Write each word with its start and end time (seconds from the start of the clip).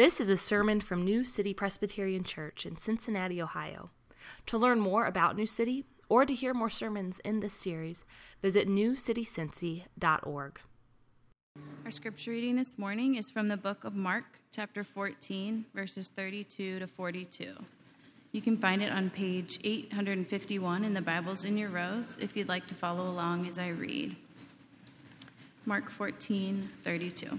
This 0.00 0.18
is 0.18 0.30
a 0.30 0.36
sermon 0.38 0.80
from 0.80 1.04
New 1.04 1.24
City 1.24 1.52
Presbyterian 1.52 2.24
Church 2.24 2.64
in 2.64 2.78
Cincinnati, 2.78 3.42
Ohio. 3.42 3.90
To 4.46 4.56
learn 4.56 4.80
more 4.80 5.04
about 5.04 5.36
New 5.36 5.44
City 5.44 5.84
or 6.08 6.24
to 6.24 6.32
hear 6.32 6.54
more 6.54 6.70
sermons 6.70 7.20
in 7.22 7.40
this 7.40 7.52
series, 7.52 8.06
visit 8.40 8.66
newcitycincy.org. 8.66 10.60
Our 11.84 11.90
scripture 11.90 12.30
reading 12.30 12.56
this 12.56 12.78
morning 12.78 13.16
is 13.16 13.30
from 13.30 13.48
the 13.48 13.58
book 13.58 13.84
of 13.84 13.94
Mark, 13.94 14.24
chapter 14.50 14.84
14, 14.84 15.66
verses 15.74 16.08
32 16.08 16.78
to 16.78 16.86
42. 16.86 17.52
You 18.32 18.40
can 18.40 18.56
find 18.56 18.82
it 18.82 18.90
on 18.90 19.10
page 19.10 19.60
851 19.62 20.82
in 20.82 20.94
the 20.94 21.02
Bibles 21.02 21.44
in 21.44 21.58
your 21.58 21.68
rows 21.68 22.16
if 22.22 22.34
you'd 22.34 22.48
like 22.48 22.66
to 22.68 22.74
follow 22.74 23.06
along 23.06 23.46
as 23.46 23.58
I 23.58 23.68
read. 23.68 24.16
Mark 25.66 25.90
14, 25.90 26.70
32. 26.84 27.38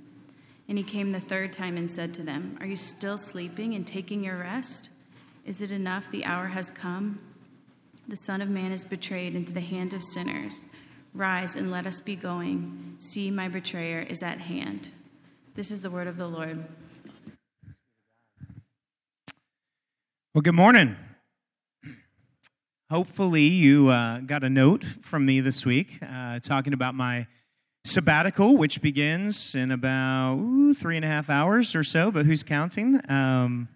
And 0.67 0.77
he 0.77 0.83
came 0.83 1.11
the 1.11 1.19
third 1.19 1.51
time 1.51 1.77
and 1.77 1.91
said 1.91 2.13
to 2.15 2.23
them, 2.23 2.57
Are 2.59 2.65
you 2.65 2.75
still 2.75 3.17
sleeping 3.17 3.73
and 3.75 3.85
taking 3.85 4.23
your 4.23 4.37
rest? 4.37 4.89
Is 5.45 5.61
it 5.61 5.71
enough 5.71 6.09
the 6.11 6.23
hour 6.23 6.47
has 6.47 6.69
come? 6.69 7.19
The 8.07 8.15
Son 8.15 8.41
of 8.41 8.49
Man 8.49 8.71
is 8.71 8.85
betrayed 8.85 9.35
into 9.35 9.53
the 9.53 9.61
hand 9.61 9.93
of 9.93 10.03
sinners. 10.03 10.63
Rise 11.13 11.55
and 11.55 11.71
let 11.71 11.85
us 11.85 11.99
be 11.99 12.15
going. 12.15 12.95
See, 12.97 13.31
my 13.31 13.47
betrayer 13.47 14.01
is 14.01 14.23
at 14.23 14.39
hand. 14.39 14.89
This 15.55 15.71
is 15.71 15.81
the 15.81 15.89
word 15.89 16.07
of 16.07 16.17
the 16.17 16.27
Lord. 16.27 16.65
Well, 20.33 20.41
good 20.41 20.55
morning. 20.55 20.95
Hopefully, 22.89 23.43
you 23.43 23.89
uh, 23.89 24.19
got 24.19 24.43
a 24.43 24.49
note 24.49 24.83
from 25.01 25.25
me 25.25 25.41
this 25.41 25.65
week 25.65 25.99
uh, 26.01 26.39
talking 26.39 26.73
about 26.73 26.95
my 26.95 27.27
sabbatical, 27.83 28.57
which 28.57 28.81
begins 28.81 29.55
in 29.55 29.71
about 29.71 30.35
ooh, 30.35 30.73
three 30.73 30.95
and 30.95 31.05
a 31.05 31.07
half 31.07 31.29
hours 31.29 31.75
or 31.75 31.83
so, 31.83 32.11
but 32.11 32.25
who's 32.25 32.43
counting? 32.43 32.99
Um, 33.09 33.69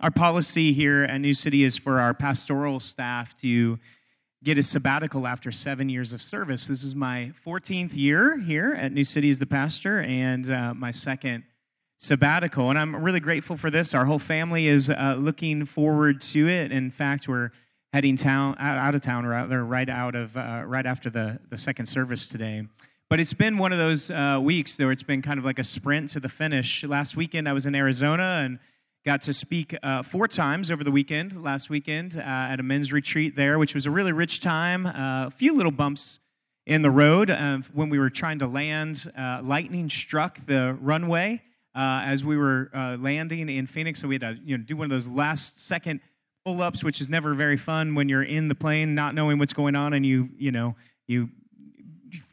our 0.00 0.10
policy 0.10 0.72
here 0.72 1.04
at 1.04 1.20
New 1.20 1.34
City 1.34 1.62
is 1.62 1.76
for 1.76 2.00
our 2.00 2.12
pastoral 2.12 2.80
staff 2.80 3.40
to 3.40 3.78
get 4.42 4.58
a 4.58 4.62
sabbatical 4.62 5.26
after 5.28 5.52
seven 5.52 5.88
years 5.88 6.12
of 6.12 6.20
service. 6.20 6.66
This 6.66 6.82
is 6.82 6.96
my 6.96 7.32
14th 7.46 7.94
year 7.94 8.38
here 8.38 8.74
at 8.74 8.92
New 8.92 9.04
City 9.04 9.30
as 9.30 9.38
the 9.38 9.46
pastor 9.46 10.00
and 10.00 10.50
uh, 10.50 10.74
my 10.74 10.90
second 10.90 11.44
sabbatical. 11.98 12.68
And 12.68 12.76
I'm 12.76 12.96
really 12.96 13.20
grateful 13.20 13.56
for 13.56 13.70
this. 13.70 13.94
Our 13.94 14.06
whole 14.06 14.18
family 14.18 14.66
is 14.66 14.90
uh, 14.90 15.14
looking 15.16 15.64
forward 15.64 16.20
to 16.22 16.48
it. 16.48 16.72
In 16.72 16.90
fact, 16.90 17.28
we're 17.28 17.52
heading 17.92 18.16
town 18.16 18.56
out 18.58 18.94
of 18.94 19.02
town 19.02 19.26
rather 19.26 19.64
right 19.64 19.88
out 19.88 20.14
of 20.14 20.36
uh, 20.36 20.62
right 20.66 20.86
after 20.86 21.10
the 21.10 21.38
the 21.50 21.58
second 21.58 21.86
service 21.86 22.26
today. 22.26 22.66
But 23.10 23.20
it's 23.20 23.34
been 23.34 23.58
one 23.58 23.72
of 23.72 23.78
those 23.78 24.10
uh, 24.10 24.38
weeks 24.42 24.78
where 24.78 24.90
it's 24.90 25.02
been 25.02 25.20
kind 25.20 25.38
of 25.38 25.44
like 25.44 25.58
a 25.58 25.64
sprint 25.64 26.08
to 26.10 26.20
the 26.20 26.30
finish. 26.30 26.82
Last 26.82 27.14
weekend 27.14 27.46
I 27.46 27.52
was 27.52 27.66
in 27.66 27.74
Arizona 27.74 28.40
and 28.42 28.58
got 29.04 29.20
to 29.22 29.34
speak 29.34 29.76
uh, 29.82 30.02
four 30.02 30.26
times 30.26 30.70
over 30.70 30.82
the 30.82 30.90
weekend. 30.90 31.42
Last 31.42 31.68
weekend 31.68 32.16
uh, 32.16 32.22
at 32.22 32.58
a 32.58 32.62
men's 32.62 32.90
retreat 32.90 33.36
there, 33.36 33.58
which 33.58 33.74
was 33.74 33.84
a 33.84 33.90
really 33.90 34.12
rich 34.12 34.40
time. 34.40 34.86
Uh, 34.86 35.26
a 35.26 35.30
few 35.30 35.52
little 35.52 35.72
bumps 35.72 36.20
in 36.64 36.80
the 36.80 36.90
road 36.90 37.28
uh, 37.28 37.58
when 37.74 37.90
we 37.90 37.98
were 37.98 38.08
trying 38.08 38.38
to 38.38 38.46
land. 38.46 39.12
lightning 39.42 39.90
struck 39.90 40.38
the 40.46 40.78
runway. 40.80 41.42
as 41.74 42.24
we 42.24 42.38
were 42.38 42.70
landing 42.98 43.46
in 43.50 43.66
Phoenix, 43.66 44.00
so 44.00 44.08
we 44.08 44.14
had 44.14 44.22
to 44.22 44.38
you 44.42 44.56
know, 44.56 44.64
do 44.64 44.76
one 44.76 44.86
of 44.86 44.90
those 44.90 45.08
last 45.08 45.60
second 45.60 46.00
pull 46.44 46.62
ups, 46.62 46.82
which 46.82 47.00
is 47.00 47.08
never 47.08 47.34
very 47.34 47.56
fun 47.56 47.94
when 47.94 48.08
you're 48.08 48.22
in 48.22 48.48
the 48.48 48.54
plane, 48.54 48.94
not 48.94 49.14
knowing 49.14 49.38
what's 49.38 49.52
going 49.52 49.74
on, 49.74 49.92
and 49.92 50.04
you 50.04 50.30
you 50.38 50.50
know 50.50 50.74
you 51.06 51.30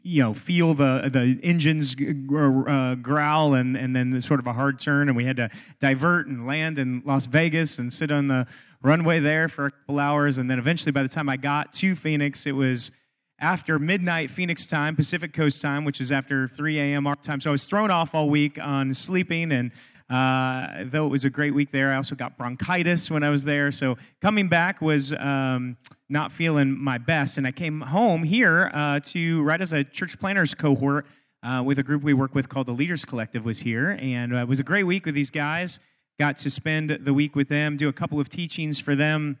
you 0.02 0.22
know 0.22 0.34
feel 0.34 0.74
the 0.74 1.08
the 1.12 1.38
engines 1.42 1.94
uh, 1.94 2.94
growl 2.96 3.54
and 3.54 3.76
and 3.76 3.94
then 3.94 4.20
sort 4.20 4.40
of 4.40 4.46
a 4.46 4.52
hard 4.52 4.78
turn, 4.78 5.08
and 5.08 5.16
we 5.16 5.24
had 5.24 5.36
to 5.36 5.50
divert 5.80 6.26
and 6.26 6.46
land 6.46 6.78
in 6.78 7.02
Las 7.04 7.26
Vegas 7.26 7.78
and 7.78 7.92
sit 7.92 8.10
on 8.10 8.28
the 8.28 8.46
runway 8.82 9.20
there 9.20 9.48
for 9.48 9.66
a 9.66 9.70
couple 9.70 9.98
hours, 9.98 10.38
and 10.38 10.50
then 10.50 10.58
eventually 10.58 10.92
by 10.92 11.02
the 11.02 11.08
time 11.08 11.28
I 11.28 11.36
got 11.36 11.72
to 11.74 11.94
Phoenix, 11.94 12.46
it 12.46 12.52
was 12.52 12.90
after 13.38 13.78
midnight 13.78 14.30
Phoenix 14.30 14.66
time, 14.66 14.94
Pacific 14.94 15.32
Coast 15.32 15.62
time, 15.62 15.84
which 15.84 16.00
is 16.00 16.12
after 16.12 16.46
3 16.46 16.78
a.m. 16.78 17.06
our 17.06 17.16
time. 17.16 17.40
So 17.40 17.50
I 17.50 17.52
was 17.52 17.64
thrown 17.64 17.90
off 17.90 18.14
all 18.14 18.28
week 18.28 18.58
on 18.60 18.92
sleeping 18.92 19.50
and 19.50 19.72
uh, 20.10 20.84
though 20.86 21.06
it 21.06 21.08
was 21.08 21.24
a 21.24 21.30
great 21.30 21.54
week 21.54 21.70
there, 21.70 21.92
I 21.92 21.96
also 21.96 22.16
got 22.16 22.36
bronchitis 22.36 23.10
when 23.10 23.22
I 23.22 23.30
was 23.30 23.44
there. 23.44 23.70
So 23.70 23.96
coming 24.20 24.48
back 24.48 24.82
was 24.82 25.12
um, 25.12 25.76
not 26.08 26.32
feeling 26.32 26.76
my 26.76 26.98
best. 26.98 27.38
And 27.38 27.46
I 27.46 27.52
came 27.52 27.80
home 27.80 28.24
here 28.24 28.72
uh, 28.74 28.98
to, 29.04 29.42
right 29.42 29.60
as 29.60 29.72
a 29.72 29.84
church 29.84 30.18
planters 30.18 30.52
cohort 30.52 31.06
uh, 31.44 31.62
with 31.64 31.78
a 31.78 31.84
group 31.84 32.02
we 32.02 32.12
work 32.12 32.34
with 32.34 32.48
called 32.48 32.66
the 32.66 32.72
Leaders 32.72 33.04
Collective 33.04 33.44
was 33.44 33.60
here. 33.60 33.96
And 34.00 34.34
uh, 34.34 34.38
it 34.38 34.48
was 34.48 34.58
a 34.58 34.64
great 34.64 34.82
week 34.82 35.06
with 35.06 35.14
these 35.14 35.30
guys. 35.30 35.78
Got 36.18 36.38
to 36.38 36.50
spend 36.50 36.90
the 36.90 37.14
week 37.14 37.36
with 37.36 37.48
them, 37.48 37.76
do 37.76 37.88
a 37.88 37.92
couple 37.92 38.18
of 38.18 38.28
teachings 38.28 38.80
for 38.80 38.96
them. 38.96 39.38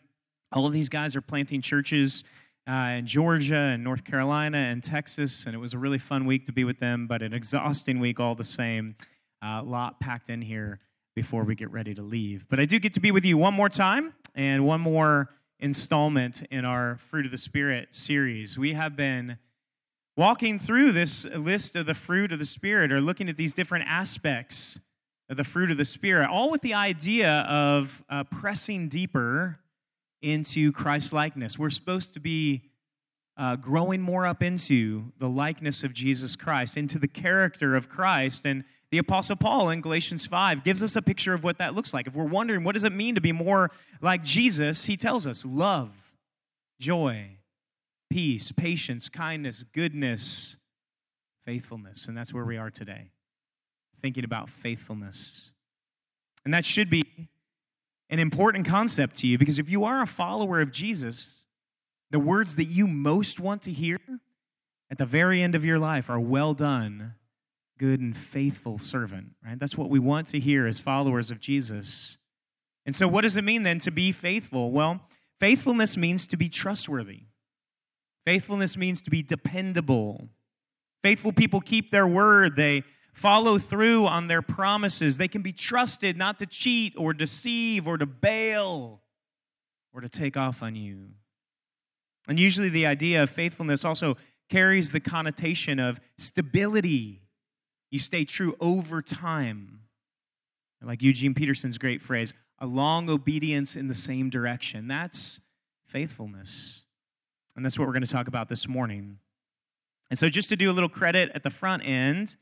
All 0.52 0.66
of 0.66 0.72
these 0.72 0.88
guys 0.88 1.16
are 1.16 1.20
planting 1.20 1.62
churches 1.62 2.22
uh, 2.68 2.94
in 2.98 3.06
Georgia 3.06 3.56
and 3.56 3.82
North 3.82 4.04
Carolina 4.04 4.58
and 4.58 4.84
Texas. 4.84 5.46
And 5.46 5.54
it 5.54 5.58
was 5.58 5.74
a 5.74 5.78
really 5.78 5.98
fun 5.98 6.26
week 6.26 6.46
to 6.46 6.52
be 6.52 6.62
with 6.62 6.78
them, 6.78 7.08
but 7.08 7.22
an 7.22 7.32
exhausting 7.32 7.98
week 7.98 8.20
all 8.20 8.36
the 8.36 8.44
same 8.44 8.94
a 9.42 9.62
lot 9.62 10.00
packed 10.00 10.30
in 10.30 10.42
here 10.42 10.80
before 11.14 11.44
we 11.44 11.54
get 11.54 11.70
ready 11.70 11.94
to 11.94 12.02
leave. 12.02 12.46
But 12.48 12.60
I 12.60 12.64
do 12.64 12.78
get 12.78 12.92
to 12.94 13.00
be 13.00 13.10
with 13.10 13.24
you 13.24 13.36
one 13.36 13.54
more 13.54 13.68
time 13.68 14.14
and 14.34 14.66
one 14.66 14.80
more 14.80 15.30
installment 15.58 16.42
in 16.50 16.64
our 16.64 16.98
Fruit 17.08 17.26
of 17.26 17.30
the 17.30 17.38
Spirit 17.38 17.88
series. 17.90 18.56
We 18.56 18.74
have 18.74 18.96
been 18.96 19.38
walking 20.16 20.58
through 20.58 20.92
this 20.92 21.24
list 21.24 21.76
of 21.76 21.86
the 21.86 21.94
fruit 21.94 22.32
of 22.32 22.38
the 22.38 22.46
Spirit 22.46 22.92
or 22.92 23.00
looking 23.00 23.28
at 23.28 23.36
these 23.36 23.54
different 23.54 23.86
aspects 23.86 24.78
of 25.28 25.36
the 25.36 25.44
fruit 25.44 25.70
of 25.70 25.76
the 25.76 25.84
Spirit, 25.84 26.28
all 26.28 26.50
with 26.50 26.60
the 26.60 26.74
idea 26.74 27.40
of 27.48 28.02
uh, 28.08 28.24
pressing 28.24 28.88
deeper 28.88 29.60
into 30.22 30.72
Christ 30.72 31.12
likeness. 31.12 31.58
We're 31.58 31.70
supposed 31.70 32.14
to 32.14 32.20
be 32.20 32.69
uh, 33.40 33.56
growing 33.56 34.02
more 34.02 34.26
up 34.26 34.42
into 34.42 35.12
the 35.18 35.28
likeness 35.28 35.82
of 35.82 35.94
Jesus 35.94 36.36
Christ, 36.36 36.76
into 36.76 36.98
the 36.98 37.08
character 37.08 37.74
of 37.74 37.88
Christ. 37.88 38.44
And 38.44 38.64
the 38.90 38.98
Apostle 38.98 39.36
Paul 39.36 39.70
in 39.70 39.80
Galatians 39.80 40.26
5 40.26 40.62
gives 40.62 40.82
us 40.82 40.94
a 40.94 41.00
picture 41.00 41.32
of 41.32 41.42
what 41.42 41.56
that 41.56 41.74
looks 41.74 41.94
like. 41.94 42.06
If 42.06 42.14
we're 42.14 42.24
wondering 42.24 42.64
what 42.64 42.74
does 42.74 42.84
it 42.84 42.92
mean 42.92 43.14
to 43.14 43.20
be 43.22 43.32
more 43.32 43.70
like 44.02 44.22
Jesus, 44.22 44.84
he 44.84 44.96
tells 44.98 45.26
us 45.26 45.46
love, 45.46 46.12
joy, 46.80 47.38
peace, 48.10 48.52
patience, 48.52 49.08
kindness, 49.08 49.64
goodness, 49.72 50.58
faithfulness. 51.46 52.08
And 52.08 52.18
that's 52.18 52.34
where 52.34 52.44
we 52.44 52.58
are 52.58 52.70
today, 52.70 53.10
thinking 54.02 54.24
about 54.24 54.50
faithfulness. 54.50 55.50
And 56.44 56.52
that 56.52 56.66
should 56.66 56.90
be 56.90 57.04
an 58.10 58.18
important 58.18 58.68
concept 58.68 59.16
to 59.16 59.26
you 59.26 59.38
because 59.38 59.58
if 59.58 59.70
you 59.70 59.84
are 59.84 60.02
a 60.02 60.06
follower 60.06 60.60
of 60.60 60.72
Jesus, 60.72 61.46
the 62.10 62.18
words 62.18 62.56
that 62.56 62.64
you 62.64 62.86
most 62.86 63.40
want 63.40 63.62
to 63.62 63.72
hear 63.72 63.98
at 64.90 64.98
the 64.98 65.06
very 65.06 65.42
end 65.42 65.54
of 65.54 65.64
your 65.64 65.78
life 65.78 66.10
are 66.10 66.20
well 66.20 66.54
done 66.54 67.14
good 67.78 68.00
and 68.00 68.14
faithful 68.14 68.76
servant, 68.76 69.30
right? 69.42 69.58
That's 69.58 69.78
what 69.78 69.88
we 69.88 69.98
want 69.98 70.28
to 70.28 70.38
hear 70.38 70.66
as 70.66 70.78
followers 70.78 71.30
of 71.30 71.40
Jesus. 71.40 72.18
And 72.84 72.94
so, 72.94 73.08
what 73.08 73.22
does 73.22 73.38
it 73.38 73.44
mean 73.44 73.62
then 73.62 73.78
to 73.80 73.90
be 73.90 74.12
faithful? 74.12 74.70
Well, 74.70 75.00
faithfulness 75.38 75.96
means 75.96 76.26
to 76.26 76.36
be 76.36 76.50
trustworthy, 76.50 77.22
faithfulness 78.26 78.76
means 78.76 79.00
to 79.02 79.10
be 79.10 79.22
dependable. 79.22 80.28
Faithful 81.02 81.32
people 81.32 81.62
keep 81.62 81.90
their 81.90 82.06
word, 82.06 82.56
they 82.56 82.82
follow 83.14 83.58
through 83.58 84.06
on 84.06 84.28
their 84.28 84.42
promises. 84.42 85.16
They 85.16 85.28
can 85.28 85.40
be 85.40 85.52
trusted 85.52 86.18
not 86.18 86.38
to 86.40 86.46
cheat 86.46 86.94
or 86.96 87.14
deceive 87.14 87.88
or 87.88 87.96
to 87.96 88.04
bail 88.04 89.00
or 89.94 90.02
to 90.02 90.08
take 90.10 90.36
off 90.36 90.62
on 90.62 90.76
you. 90.76 91.08
And 92.30 92.38
usually 92.38 92.68
the 92.68 92.86
idea 92.86 93.24
of 93.24 93.28
faithfulness 93.28 93.84
also 93.84 94.16
carries 94.48 94.92
the 94.92 95.00
connotation 95.00 95.80
of 95.80 96.00
stability. 96.16 97.22
You 97.90 97.98
stay 97.98 98.24
true 98.24 98.56
over 98.60 99.02
time. 99.02 99.80
Like 100.80 101.02
Eugene 101.02 101.34
Peterson's 101.34 101.76
great 101.76 102.00
phrase, 102.00 102.32
a 102.60 102.66
long 102.66 103.10
obedience 103.10 103.74
in 103.74 103.88
the 103.88 103.96
same 103.96 104.30
direction. 104.30 104.86
That's 104.86 105.40
faithfulness. 105.84 106.82
And 107.56 107.64
that's 107.64 107.76
what 107.76 107.86
we're 107.86 107.94
going 107.94 108.04
to 108.04 108.12
talk 108.12 108.28
about 108.28 108.48
this 108.48 108.68
morning. 108.68 109.18
And 110.08 110.16
so, 110.16 110.28
just 110.28 110.48
to 110.50 110.56
do 110.56 110.70
a 110.70 110.72
little 110.72 110.88
credit 110.88 111.32
at 111.34 111.42
the 111.42 111.50
front 111.50 111.84
end, 111.84 112.36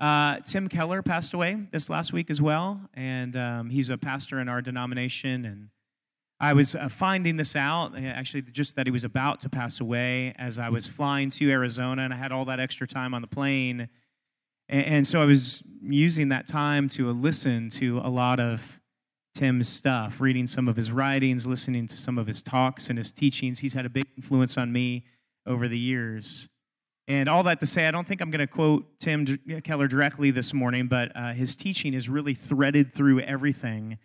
uh, 0.00 0.40
Tim 0.40 0.68
Keller 0.68 1.02
passed 1.02 1.34
away 1.34 1.56
this 1.70 1.88
last 1.88 2.12
week 2.12 2.30
as 2.30 2.42
well, 2.42 2.80
and 2.94 3.36
um, 3.36 3.70
he's 3.70 3.90
a 3.90 3.96
pastor 3.96 4.40
in 4.40 4.48
our 4.48 4.60
denomination. 4.60 5.44
And 5.44 5.68
I 6.40 6.54
was 6.54 6.74
uh, 6.74 6.88
finding 6.88 7.36
this 7.36 7.54
out, 7.54 7.94
uh, 7.94 7.98
actually, 7.98 8.42
just 8.42 8.74
that 8.76 8.86
he 8.86 8.90
was 8.90 9.04
about 9.04 9.40
to 9.40 9.50
pass 9.50 9.78
away 9.78 10.34
as 10.38 10.58
I 10.58 10.70
was 10.70 10.86
flying 10.86 11.28
to 11.30 11.50
Arizona, 11.50 12.02
and 12.02 12.14
I 12.14 12.16
had 12.16 12.32
all 12.32 12.46
that 12.46 12.58
extra 12.58 12.86
time 12.86 13.12
on 13.12 13.20
the 13.20 13.28
plane. 13.28 13.90
And, 14.70 14.86
and 14.86 15.06
so 15.06 15.20
I 15.20 15.26
was 15.26 15.62
using 15.82 16.30
that 16.30 16.48
time 16.48 16.88
to 16.90 17.10
listen 17.10 17.68
to 17.70 17.98
a 17.98 18.08
lot 18.08 18.40
of 18.40 18.80
Tim's 19.34 19.68
stuff, 19.68 20.18
reading 20.18 20.46
some 20.46 20.66
of 20.66 20.76
his 20.76 20.90
writings, 20.90 21.46
listening 21.46 21.86
to 21.88 21.98
some 21.98 22.16
of 22.16 22.26
his 22.26 22.42
talks 22.42 22.88
and 22.88 22.96
his 22.96 23.12
teachings. 23.12 23.58
He's 23.58 23.74
had 23.74 23.84
a 23.84 23.90
big 23.90 24.06
influence 24.16 24.56
on 24.56 24.72
me 24.72 25.04
over 25.46 25.68
the 25.68 25.78
years. 25.78 26.48
And 27.06 27.28
all 27.28 27.42
that 27.42 27.60
to 27.60 27.66
say, 27.66 27.86
I 27.86 27.90
don't 27.90 28.06
think 28.06 28.22
I'm 28.22 28.30
going 28.30 28.40
to 28.40 28.46
quote 28.46 28.98
Tim 28.98 29.26
Keller 29.62 29.88
directly 29.88 30.30
this 30.30 30.54
morning, 30.54 30.88
but 30.88 31.14
uh, 31.14 31.32
his 31.32 31.54
teaching 31.54 31.92
is 31.92 32.08
really 32.08 32.34
threaded 32.34 32.94
through 32.94 33.20
everything 33.20 33.98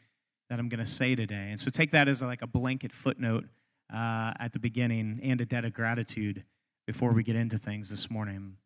that 0.50 0.60
I'm 0.60 0.70
going 0.70 0.84
to 0.84 0.90
say 0.90 1.16
today. 1.16 1.48
And 1.50 1.60
so 1.60 1.70
take 1.70 1.92
that 1.92 2.08
as 2.08 2.22
like 2.22 2.42
a 2.42 2.48
blanket 2.48 2.92
footnote 2.92 3.46
uh, 3.94 4.34
at 4.40 4.54
the 4.54 4.60
beginning 4.60 5.20
and 5.24 5.42
a 5.42 5.46
debt 5.46 5.66
of 5.66 5.74
gratitude 5.74 6.44
before 6.86 7.12
we 7.12 7.24
get 7.24 7.36
into 7.36 7.58
things 7.58 7.90
this 7.90 8.10
morning. 8.10 8.58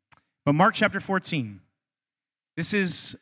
But 0.46 0.54
Mark 0.54 0.76
chapter 0.76 1.00
14, 1.00 1.62
this 2.58 2.74
is 2.74 3.16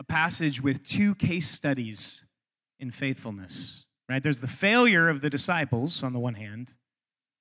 a 0.00 0.04
passage 0.04 0.60
with 0.60 0.84
two 0.84 1.14
case 1.14 1.48
studies 1.48 2.26
in 2.80 2.90
faithfulness, 2.90 3.84
right? 4.08 4.22
There's 4.22 4.40
the 4.40 4.48
failure 4.48 5.08
of 5.08 5.20
the 5.20 5.30
disciples 5.30 6.02
on 6.02 6.12
the 6.12 6.18
one 6.18 6.34
hand, 6.34 6.74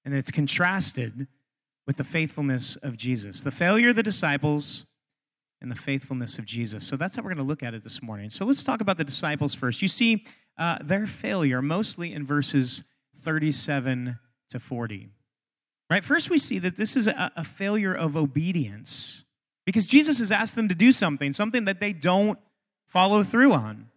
and 0.06 0.14
it's 0.14 0.32
contrasted 0.32 1.28
with 1.88 1.98
the 1.98 2.04
faithfulness 2.04 2.76
of 2.78 2.98
Jesus. 2.98 3.42
The 3.42 3.52
failure 3.52 3.90
of 3.90 3.96
the 3.96 4.04
disciples 4.04 4.86
and 5.62 5.72
the 5.72 5.76
faithfulness 5.76 6.38
of 6.38 6.46
Jesus. 6.46 6.86
So 6.86 6.96
that's 6.96 7.16
how 7.16 7.22
we're 7.22 7.30
going 7.30 7.38
to 7.38 7.44
look 7.44 7.64
at 7.64 7.74
it 7.74 7.84
this 7.84 8.02
morning. 8.02 8.30
So 8.30 8.46
let's 8.46 8.64
talk 8.64 8.82
about 8.82 8.98
the 8.98 9.04
disciples 9.04 9.54
first. 9.54 9.82
You 9.82 9.88
see 9.88 10.26
uh, 10.58 10.78
their 10.82 11.08
failure 11.08 11.62
mostly 11.62 12.14
in 12.14 12.26
verses 12.26 12.84
37 13.22 14.20
to 14.50 14.60
40. 14.60 15.10
Right? 15.90 16.04
First, 16.04 16.30
we 16.30 16.38
see 16.38 16.60
that 16.60 16.78
this 16.78 16.96
is 16.96 17.08
a, 17.08 17.32
a 17.36 17.44
failure 17.44 17.94
of 17.94 18.16
obedience 18.16 19.26
because 19.66 19.88
Jesus 19.88 20.20
has 20.20 20.32
asked 20.32 20.56
them 20.56 20.70
to 20.70 20.76
do 20.76 20.92
something, 20.92 21.34
something 21.34 21.66
that 21.66 21.80
they 21.80 21.94
don't 21.94 22.40
follow 22.88 23.24
through 23.24 23.54
on. 23.54 23.90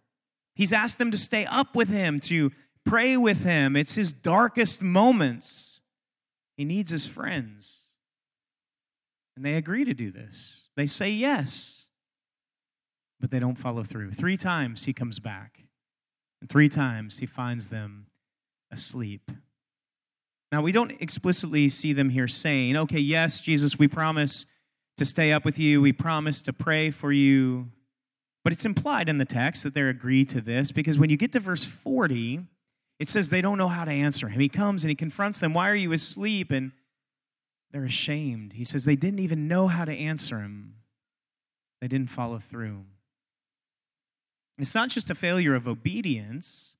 He's 0.55 0.73
asked 0.73 0.97
them 0.97 1.11
to 1.11 1.17
stay 1.17 1.45
up 1.45 1.75
with 1.75 1.89
him, 1.89 2.19
to 2.21 2.51
pray 2.85 3.17
with 3.17 3.43
him. 3.43 3.75
It's 3.75 3.95
his 3.95 4.13
darkest 4.13 4.81
moments. 4.81 5.81
He 6.55 6.63
needs 6.63 6.91
his 6.91 7.07
friends. 7.07 7.85
And 9.35 9.45
they 9.45 9.55
agree 9.55 9.83
to 9.83 9.93
do 9.93 10.11
this. 10.11 10.61
They 10.77 10.87
say 10.87 11.09
yes, 11.09 11.87
but 13.19 13.31
they 13.31 13.39
don't 13.39 13.57
follow 13.57 13.83
through. 13.83 14.11
Three 14.11 14.37
times 14.37 14.85
he 14.85 14.93
comes 14.93 15.19
back, 15.19 15.64
and 16.45 16.49
three 16.51 16.69
times 16.69 17.17
he 17.17 17.25
finds 17.25 17.69
them 17.69 18.05
asleep. 18.69 19.31
Now, 20.51 20.61
we 20.61 20.71
don't 20.71 20.91
explicitly 21.01 21.69
see 21.69 21.91
them 21.91 22.11
here 22.11 22.27
saying, 22.27 22.77
okay, 22.77 22.99
yes, 22.99 23.39
Jesus, 23.39 23.79
we 23.79 23.87
promise 23.87 24.45
to 24.97 25.05
stay 25.05 25.31
up 25.31 25.43
with 25.43 25.57
you, 25.57 25.81
we 25.81 25.91
promise 25.91 26.43
to 26.43 26.53
pray 26.53 26.91
for 26.91 27.11
you. 27.11 27.69
But 28.43 28.53
it's 28.53 28.63
implied 28.63 29.09
in 29.09 29.17
the 29.17 29.25
text 29.25 29.63
that 29.63 29.73
they're 29.73 29.89
agreed 29.89 30.29
to 30.29 30.39
this 30.39 30.71
because 30.71 30.99
when 30.99 31.09
you 31.09 31.17
get 31.17 31.31
to 31.31 31.39
verse 31.39 31.63
40, 31.63 32.41
it 32.99 33.09
says 33.09 33.29
they 33.29 33.41
don't 33.41 33.57
know 33.57 33.69
how 33.69 33.83
to 33.83 33.91
answer 33.91 34.27
him. 34.27 34.39
He 34.39 34.47
comes 34.47 34.83
and 34.83 34.89
he 34.89 34.95
confronts 34.95 35.39
them. 35.39 35.55
Why 35.55 35.67
are 35.67 35.73
you 35.73 35.93
asleep? 35.93 36.51
And 36.51 36.73
they're 37.71 37.85
ashamed. 37.85 38.53
He 38.53 38.65
says 38.65 38.85
they 38.85 38.95
didn't 38.95 39.19
even 39.19 39.47
know 39.47 39.67
how 39.67 39.83
to 39.83 39.91
answer 39.91 40.41
him, 40.41 40.75
they 41.81 41.87
didn't 41.87 42.11
follow 42.11 42.37
through. 42.37 42.85
It's 44.57 44.75
not 44.75 44.89
just 44.89 45.09
a 45.09 45.15
failure 45.15 45.55
of 45.55 45.67
obedience, 45.67 46.77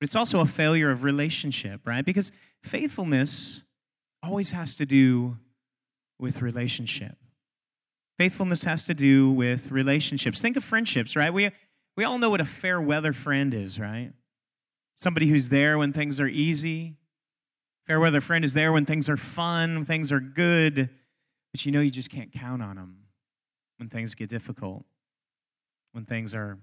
but 0.00 0.06
it's 0.06 0.16
also 0.16 0.40
a 0.40 0.46
failure 0.46 0.90
of 0.90 1.02
relationship, 1.02 1.82
right? 1.86 2.04
Because 2.04 2.32
faithfulness 2.62 3.62
always 4.22 4.52
has 4.52 4.74
to 4.76 4.86
do 4.86 5.36
with 6.18 6.40
relationship. 6.40 7.16
Faithfulness 8.18 8.64
has 8.64 8.84
to 8.84 8.94
do 8.94 9.30
with 9.30 9.70
relationships. 9.70 10.40
Think 10.40 10.56
of 10.56 10.64
friendships, 10.64 11.14
right? 11.14 11.32
We, 11.32 11.50
we 11.96 12.04
all 12.04 12.18
know 12.18 12.30
what 12.30 12.40
a 12.40 12.46
fair 12.46 12.80
weather 12.80 13.12
friend 13.12 13.52
is, 13.52 13.78
right? 13.78 14.12
somebody 14.96 15.28
who's 15.28 15.48
there 15.48 15.78
when 15.78 15.92
things 15.92 16.20
are 16.20 16.26
easy. 16.26 16.96
Fair 17.86 18.00
weather 18.00 18.20
friend 18.20 18.44
is 18.44 18.54
there 18.54 18.72
when 18.72 18.86
things 18.86 19.08
are 19.08 19.16
fun, 19.16 19.74
when 19.74 19.84
things 19.84 20.10
are 20.10 20.20
good, 20.20 20.88
but 21.52 21.66
you 21.66 21.72
know 21.72 21.80
you 21.80 21.90
just 21.90 22.10
can't 22.10 22.32
count 22.32 22.62
on 22.62 22.76
them 22.76 22.96
when 23.76 23.88
things 23.88 24.14
get 24.14 24.30
difficult, 24.30 24.84
when 25.92 26.04
things 26.04 26.34
are 26.34 26.58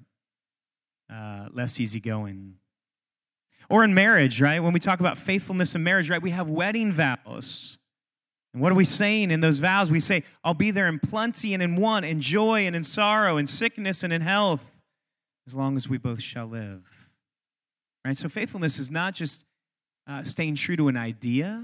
uh, 1.11 1.47
less 1.51 1.79
easygoing. 1.79 2.55
Or 3.69 3.83
in 3.83 3.93
marriage, 3.93 4.41
right? 4.41 4.59
When 4.59 4.73
we 4.73 4.79
talk 4.79 4.99
about 4.99 5.17
faithfulness 5.17 5.75
in 5.75 5.83
marriage, 5.83 6.09
right? 6.09 6.21
We 6.21 6.31
have 6.31 6.49
wedding 6.49 6.91
vows. 6.91 7.77
And 8.53 8.61
what 8.61 8.71
are 8.71 8.75
we 8.75 8.85
saying 8.85 9.31
in 9.31 9.39
those 9.39 9.59
vows? 9.59 9.89
We 9.89 9.99
say, 9.99 10.23
I'll 10.43 10.53
be 10.53 10.71
there 10.71 10.87
in 10.87 10.99
plenty 10.99 11.53
and 11.53 11.63
in 11.63 11.75
want, 11.75 12.05
in 12.05 12.19
joy 12.19 12.65
and 12.65 12.75
in 12.75 12.83
sorrow, 12.83 13.37
in 13.37 13.47
sickness 13.47 14.03
and 14.03 14.11
in 14.11 14.21
health, 14.21 14.75
as 15.47 15.55
long 15.55 15.77
as 15.77 15.87
we 15.87 15.97
both 15.97 16.21
shall 16.21 16.47
live. 16.47 16.83
Right? 18.05 18.17
So 18.17 18.27
faithfulness 18.27 18.77
is 18.77 18.91
not 18.91 19.13
just 19.13 19.45
uh, 20.07 20.23
staying 20.23 20.55
true 20.55 20.75
to 20.75 20.87
an 20.87 20.97
idea, 20.97 21.63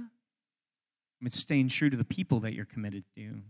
it's 1.21 1.39
staying 1.39 1.69
true 1.69 1.89
to 1.89 1.97
the 1.97 2.05
people 2.05 2.39
that 2.41 2.53
you're 2.53 2.65
committed 2.65 3.03
to. 3.15 3.41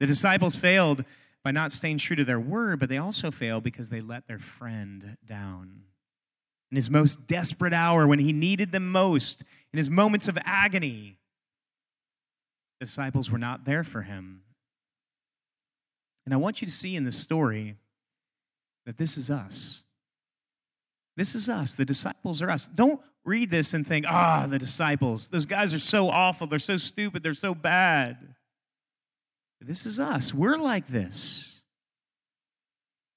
The 0.00 0.06
disciples 0.06 0.54
failed 0.54 1.04
by 1.44 1.50
not 1.50 1.72
staying 1.72 1.98
true 1.98 2.16
to 2.16 2.24
their 2.24 2.40
word, 2.40 2.80
but 2.80 2.88
they 2.88 2.98
also 2.98 3.30
fail 3.30 3.60
because 3.60 3.88
they 3.88 4.00
let 4.00 4.26
their 4.26 4.38
friend 4.38 5.16
down. 5.26 5.82
In 6.70 6.76
his 6.76 6.90
most 6.90 7.26
desperate 7.26 7.72
hour, 7.72 8.06
when 8.06 8.18
he 8.18 8.32
needed 8.32 8.72
them 8.72 8.90
most, 8.90 9.42
in 9.72 9.78
his 9.78 9.88
moments 9.88 10.28
of 10.28 10.36
agony, 10.44 11.18
disciples 12.80 13.30
were 13.30 13.38
not 13.38 13.64
there 13.64 13.84
for 13.84 14.02
him. 14.02 14.42
And 16.26 16.34
I 16.34 16.36
want 16.36 16.60
you 16.60 16.66
to 16.66 16.72
see 16.72 16.94
in 16.94 17.04
this 17.04 17.16
story 17.16 17.76
that 18.84 18.98
this 18.98 19.16
is 19.16 19.30
us. 19.30 19.82
This 21.16 21.34
is 21.34 21.48
us. 21.48 21.74
The 21.74 21.84
disciples 21.84 22.42
are 22.42 22.50
us. 22.50 22.68
Don't 22.74 23.00
read 23.24 23.50
this 23.50 23.74
and 23.74 23.86
think, 23.86 24.04
ah, 24.08 24.46
the 24.46 24.58
disciples. 24.58 25.28
Those 25.30 25.46
guys 25.46 25.72
are 25.72 25.78
so 25.78 26.10
awful. 26.10 26.46
They're 26.46 26.58
so 26.58 26.76
stupid. 26.76 27.22
They're 27.22 27.34
so 27.34 27.54
bad. 27.54 28.34
This 29.60 29.86
is 29.86 29.98
us. 29.98 30.32
We're 30.32 30.56
like 30.56 30.88
this. 30.88 31.60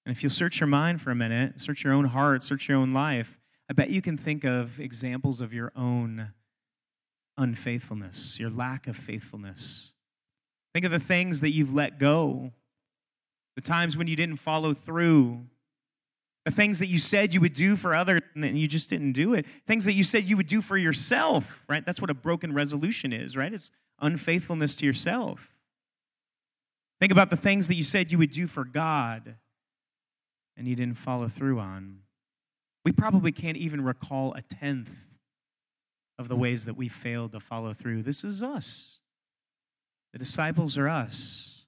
And 0.05 0.15
if 0.15 0.24
you'll 0.24 0.31
search 0.31 0.60
your 0.60 0.67
mind 0.67 1.01
for 1.01 1.12
a 1.12 1.15
minute, 1.15 1.62
search 1.62 1.83
your 1.83 1.93
own 1.93 2.05
heart, 2.05 2.43
search 2.43 2.67
your 2.67 2.77
own 2.77 2.91
life, 2.91 3.39
I 3.69 3.74
bet 3.74 3.89
you 3.89 4.01
can 4.01 4.17
think 4.17 4.43
of 4.43 4.79
examples 4.79 5.39
of 5.39 5.53
your 5.53 5.71
own 5.75 6.31
unfaithfulness, 7.38 8.39
your 8.39 8.50
lack 8.50 8.88
of 8.88 8.98
faithfulness. 8.98 9.93
Think 10.74 10.86
of 10.86 10.91
the 10.91 11.00
things 11.00 11.41
that 11.41 11.51
you've 11.51 11.74
let 11.74 12.00
go, 12.00 12.51
the 13.55 13.62
times 13.62 13.95
when 13.95 14.07
you 14.07 14.15
didn't 14.15 14.38
follow 14.38 14.74
through, 14.74 15.45
the 16.45 16.51
things 16.51 16.79
that 16.79 16.88
you 16.88 16.98
said 16.98 17.33
you 17.33 17.41
would 17.41 17.53
do 17.53 17.75
for 17.75 17.93
others 17.93 18.21
and 18.36 18.57
you 18.57 18.67
just 18.67 18.89
didn't 18.89 19.12
do 19.13 19.33
it. 19.36 19.45
Things 19.67 19.86
that 19.86 19.93
you 19.93 20.03
said 20.03 20.27
you 20.27 20.38
would 20.38 20.48
do 20.48 20.62
for 20.62 20.75
yourself, 20.75 21.63
right? 21.69 21.86
That's 21.86 22.01
what 22.01 22.10
a 22.10 22.15
broken 22.15 22.53
resolution 22.53 23.13
is, 23.13 23.38
right? 23.38 23.53
It's 23.53 23.71
unfaithfulness 24.00 24.75
to 24.77 24.86
yourself. 24.86 25.55
Think 27.01 27.12
about 27.12 27.31
the 27.31 27.36
things 27.36 27.67
that 27.67 27.75
you 27.75 27.84
said 27.84 28.12
you 28.12 28.20
would 28.20 28.29
do 28.29 28.46
for 28.46 28.63
God 28.63 29.36
and 30.55 30.67
you 30.67 30.75
didn't 30.75 31.00
follow 31.00 31.27
through 31.27 31.60
on. 31.60 32.01
We 32.86 32.91
probably 32.91 33.31
can't 33.31 33.58
even 33.58 33.84
recall 33.84 34.36
a 34.36 34.43
tenth 34.43 35.08
of 36.20 36.29
the 36.29 36.36
ways 36.36 36.65
that 36.65 36.77
we 36.77 36.88
failed 36.88 37.31
to 37.31 37.39
follow 37.39 37.74
through. 37.74 38.03
This 38.03 38.24
is 38.24 38.43
us. 38.43 39.00
The 40.13 40.20
disciples 40.20 40.77
are 40.77 40.88
us. 40.88 41.63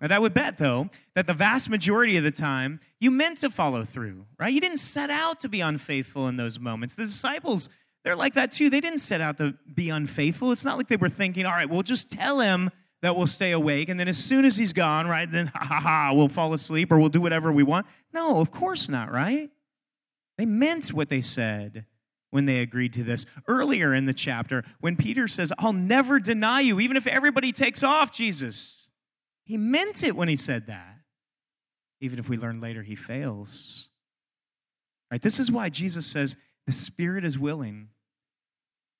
And 0.00 0.12
I 0.12 0.20
would 0.20 0.32
bet, 0.32 0.58
though, 0.58 0.88
that 1.16 1.26
the 1.26 1.34
vast 1.34 1.68
majority 1.68 2.16
of 2.16 2.22
the 2.22 2.30
time, 2.30 2.78
you 3.00 3.10
meant 3.10 3.38
to 3.38 3.50
follow 3.50 3.82
through, 3.82 4.26
right? 4.38 4.52
You 4.52 4.60
didn't 4.60 4.78
set 4.78 5.10
out 5.10 5.40
to 5.40 5.48
be 5.48 5.60
unfaithful 5.60 6.28
in 6.28 6.36
those 6.36 6.60
moments. 6.60 6.94
The 6.94 7.04
disciples, 7.04 7.68
they're 8.04 8.14
like 8.14 8.34
that 8.34 8.52
too. 8.52 8.70
They 8.70 8.80
didn't 8.80 9.00
set 9.00 9.20
out 9.20 9.38
to 9.38 9.54
be 9.74 9.90
unfaithful. 9.90 10.52
It's 10.52 10.64
not 10.64 10.78
like 10.78 10.86
they 10.86 10.96
were 10.96 11.08
thinking, 11.08 11.46
all 11.46 11.52
right, 11.52 11.68
we'll 11.68 11.82
just 11.82 12.12
tell 12.12 12.38
him 12.38 12.70
that 13.02 13.16
we'll 13.16 13.26
stay 13.26 13.52
awake. 13.52 13.88
And 13.88 13.98
then 13.98 14.08
as 14.08 14.18
soon 14.18 14.44
as 14.44 14.56
he's 14.56 14.72
gone, 14.72 15.06
right, 15.06 15.30
then 15.30 15.46
ha 15.48 15.64
ha 15.64 15.80
ha, 15.80 16.12
we'll 16.12 16.28
fall 16.28 16.52
asleep 16.52 16.92
or 16.92 16.98
we'll 16.98 17.08
do 17.08 17.20
whatever 17.20 17.50
we 17.50 17.62
want. 17.62 17.86
No, 18.12 18.40
of 18.40 18.50
course 18.50 18.88
not, 18.88 19.10
right? 19.10 19.50
They 20.36 20.46
meant 20.46 20.92
what 20.92 21.08
they 21.08 21.20
said 21.20 21.86
when 22.30 22.46
they 22.46 22.58
agreed 22.58 22.92
to 22.94 23.04
this. 23.04 23.26
Earlier 23.48 23.92
in 23.94 24.06
the 24.06 24.14
chapter, 24.14 24.64
when 24.80 24.96
Peter 24.96 25.28
says, 25.28 25.52
I'll 25.58 25.72
never 25.72 26.20
deny 26.20 26.60
you, 26.60 26.80
even 26.80 26.96
if 26.96 27.06
everybody 27.06 27.52
takes 27.52 27.82
off 27.82 28.12
Jesus, 28.12 28.88
he 29.44 29.56
meant 29.56 30.02
it 30.02 30.14
when 30.14 30.28
he 30.28 30.36
said 30.36 30.66
that. 30.68 30.98
Even 32.00 32.18
if 32.18 32.28
we 32.28 32.36
learn 32.36 32.60
later 32.60 32.82
he 32.82 32.96
fails. 32.96 33.88
Right? 35.10 35.20
This 35.20 35.38
is 35.38 35.50
why 35.50 35.68
Jesus 35.68 36.06
says 36.06 36.36
the 36.66 36.72
spirit 36.72 37.24
is 37.24 37.38
willing, 37.38 37.88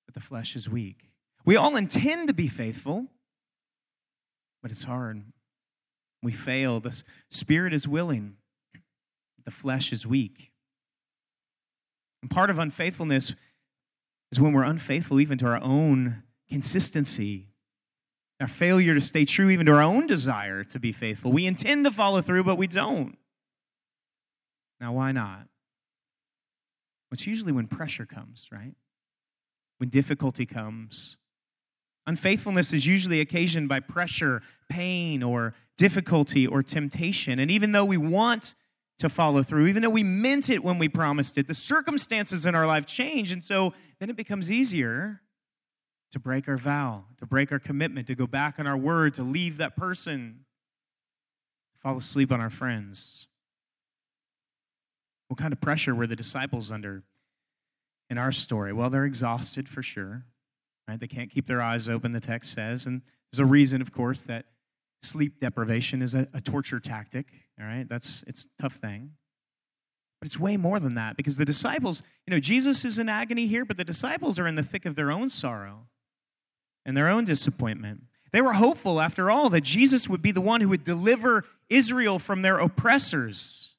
but 0.06 0.14
the 0.14 0.20
flesh 0.20 0.56
is 0.56 0.68
weak. 0.68 1.10
We 1.44 1.56
all 1.56 1.76
intend 1.76 2.28
to 2.28 2.34
be 2.34 2.48
faithful, 2.48 3.06
but 4.62 4.70
it's 4.70 4.84
hard. 4.84 5.22
We 6.22 6.32
fail. 6.32 6.80
The 6.80 7.02
spirit 7.30 7.72
is 7.72 7.88
willing, 7.88 8.36
the 9.44 9.50
flesh 9.50 9.92
is 9.92 10.06
weak. 10.06 10.50
And 12.22 12.30
part 12.30 12.50
of 12.50 12.58
unfaithfulness 12.58 13.34
is 14.30 14.38
when 14.40 14.52
we're 14.52 14.62
unfaithful 14.62 15.20
even 15.20 15.38
to 15.38 15.46
our 15.46 15.62
own 15.62 16.22
consistency, 16.48 17.48
our 18.40 18.48
failure 18.48 18.94
to 18.94 19.00
stay 19.00 19.24
true 19.24 19.50
even 19.50 19.66
to 19.66 19.72
our 19.72 19.82
own 19.82 20.06
desire 20.06 20.64
to 20.64 20.78
be 20.78 20.92
faithful. 20.92 21.32
We 21.32 21.46
intend 21.46 21.84
to 21.86 21.90
follow 21.90 22.20
through, 22.20 22.44
but 22.44 22.56
we 22.56 22.66
don't. 22.66 23.16
Now, 24.80 24.92
why 24.92 25.12
not? 25.12 25.46
It's 27.12 27.26
usually 27.26 27.52
when 27.52 27.66
pressure 27.66 28.06
comes, 28.06 28.48
right? 28.52 28.74
When 29.78 29.88
difficulty 29.88 30.46
comes. 30.46 31.16
Unfaithfulness 32.06 32.72
is 32.72 32.86
usually 32.86 33.20
occasioned 33.20 33.68
by 33.68 33.80
pressure, 33.80 34.42
pain, 34.68 35.22
or 35.22 35.54
difficulty 35.76 36.46
or 36.46 36.62
temptation. 36.62 37.38
And 37.38 37.50
even 37.50 37.72
though 37.72 37.84
we 37.84 37.96
want 37.96 38.54
to 38.98 39.08
follow 39.08 39.42
through, 39.42 39.66
even 39.66 39.82
though 39.82 39.90
we 39.90 40.02
meant 40.02 40.50
it 40.50 40.62
when 40.62 40.78
we 40.78 40.88
promised 40.88 41.38
it, 41.38 41.46
the 41.46 41.54
circumstances 41.54 42.44
in 42.44 42.54
our 42.54 42.66
life 42.66 42.84
change. 42.84 43.32
And 43.32 43.42
so 43.42 43.72
then 43.98 44.10
it 44.10 44.16
becomes 44.16 44.50
easier 44.50 45.20
to 46.10 46.18
break 46.18 46.48
our 46.48 46.56
vow, 46.56 47.04
to 47.18 47.26
break 47.26 47.52
our 47.52 47.58
commitment, 47.58 48.06
to 48.08 48.14
go 48.14 48.26
back 48.26 48.58
on 48.58 48.66
our 48.66 48.76
word, 48.76 49.14
to 49.14 49.22
leave 49.22 49.56
that 49.58 49.76
person, 49.76 50.44
fall 51.78 51.96
asleep 51.96 52.32
on 52.32 52.40
our 52.40 52.50
friends. 52.50 53.26
What 55.28 55.38
kind 55.38 55.52
of 55.52 55.60
pressure 55.60 55.94
were 55.94 56.06
the 56.06 56.16
disciples 56.16 56.72
under 56.72 57.04
in 58.10 58.18
our 58.18 58.32
story? 58.32 58.72
Well, 58.72 58.90
they're 58.90 59.04
exhausted 59.04 59.68
for 59.68 59.82
sure. 59.82 60.24
Right? 60.90 60.98
They 60.98 61.06
can't 61.06 61.30
keep 61.30 61.46
their 61.46 61.62
eyes 61.62 61.88
open, 61.88 62.10
the 62.10 62.18
text 62.18 62.52
says. 62.52 62.84
And 62.84 63.02
there's 63.30 63.38
a 63.38 63.44
reason, 63.44 63.80
of 63.80 63.92
course, 63.92 64.22
that 64.22 64.46
sleep 65.02 65.38
deprivation 65.38 66.02
is 66.02 66.16
a, 66.16 66.26
a 66.34 66.40
torture 66.40 66.80
tactic. 66.80 67.26
All 67.60 67.66
right, 67.66 67.88
that's 67.88 68.24
it's 68.26 68.46
a 68.46 68.62
tough 68.62 68.74
thing. 68.74 69.12
But 70.20 70.26
it's 70.26 70.38
way 70.38 70.56
more 70.56 70.80
than 70.80 70.96
that 70.96 71.16
because 71.16 71.36
the 71.36 71.44
disciples, 71.44 72.02
you 72.26 72.32
know, 72.32 72.40
Jesus 72.40 72.84
is 72.84 72.98
in 72.98 73.08
agony 73.08 73.46
here, 73.46 73.64
but 73.64 73.76
the 73.76 73.84
disciples 73.84 74.36
are 74.40 74.48
in 74.48 74.56
the 74.56 74.64
thick 74.64 74.84
of 74.84 74.96
their 74.96 75.12
own 75.12 75.28
sorrow 75.28 75.86
and 76.84 76.96
their 76.96 77.08
own 77.08 77.24
disappointment. 77.24 78.02
They 78.32 78.40
were 78.40 78.54
hopeful, 78.54 79.00
after 79.00 79.30
all, 79.30 79.48
that 79.50 79.62
Jesus 79.62 80.08
would 80.08 80.22
be 80.22 80.32
the 80.32 80.40
one 80.40 80.60
who 80.60 80.68
would 80.70 80.82
deliver 80.82 81.44
Israel 81.68 82.18
from 82.18 82.42
their 82.42 82.58
oppressors 82.58 83.70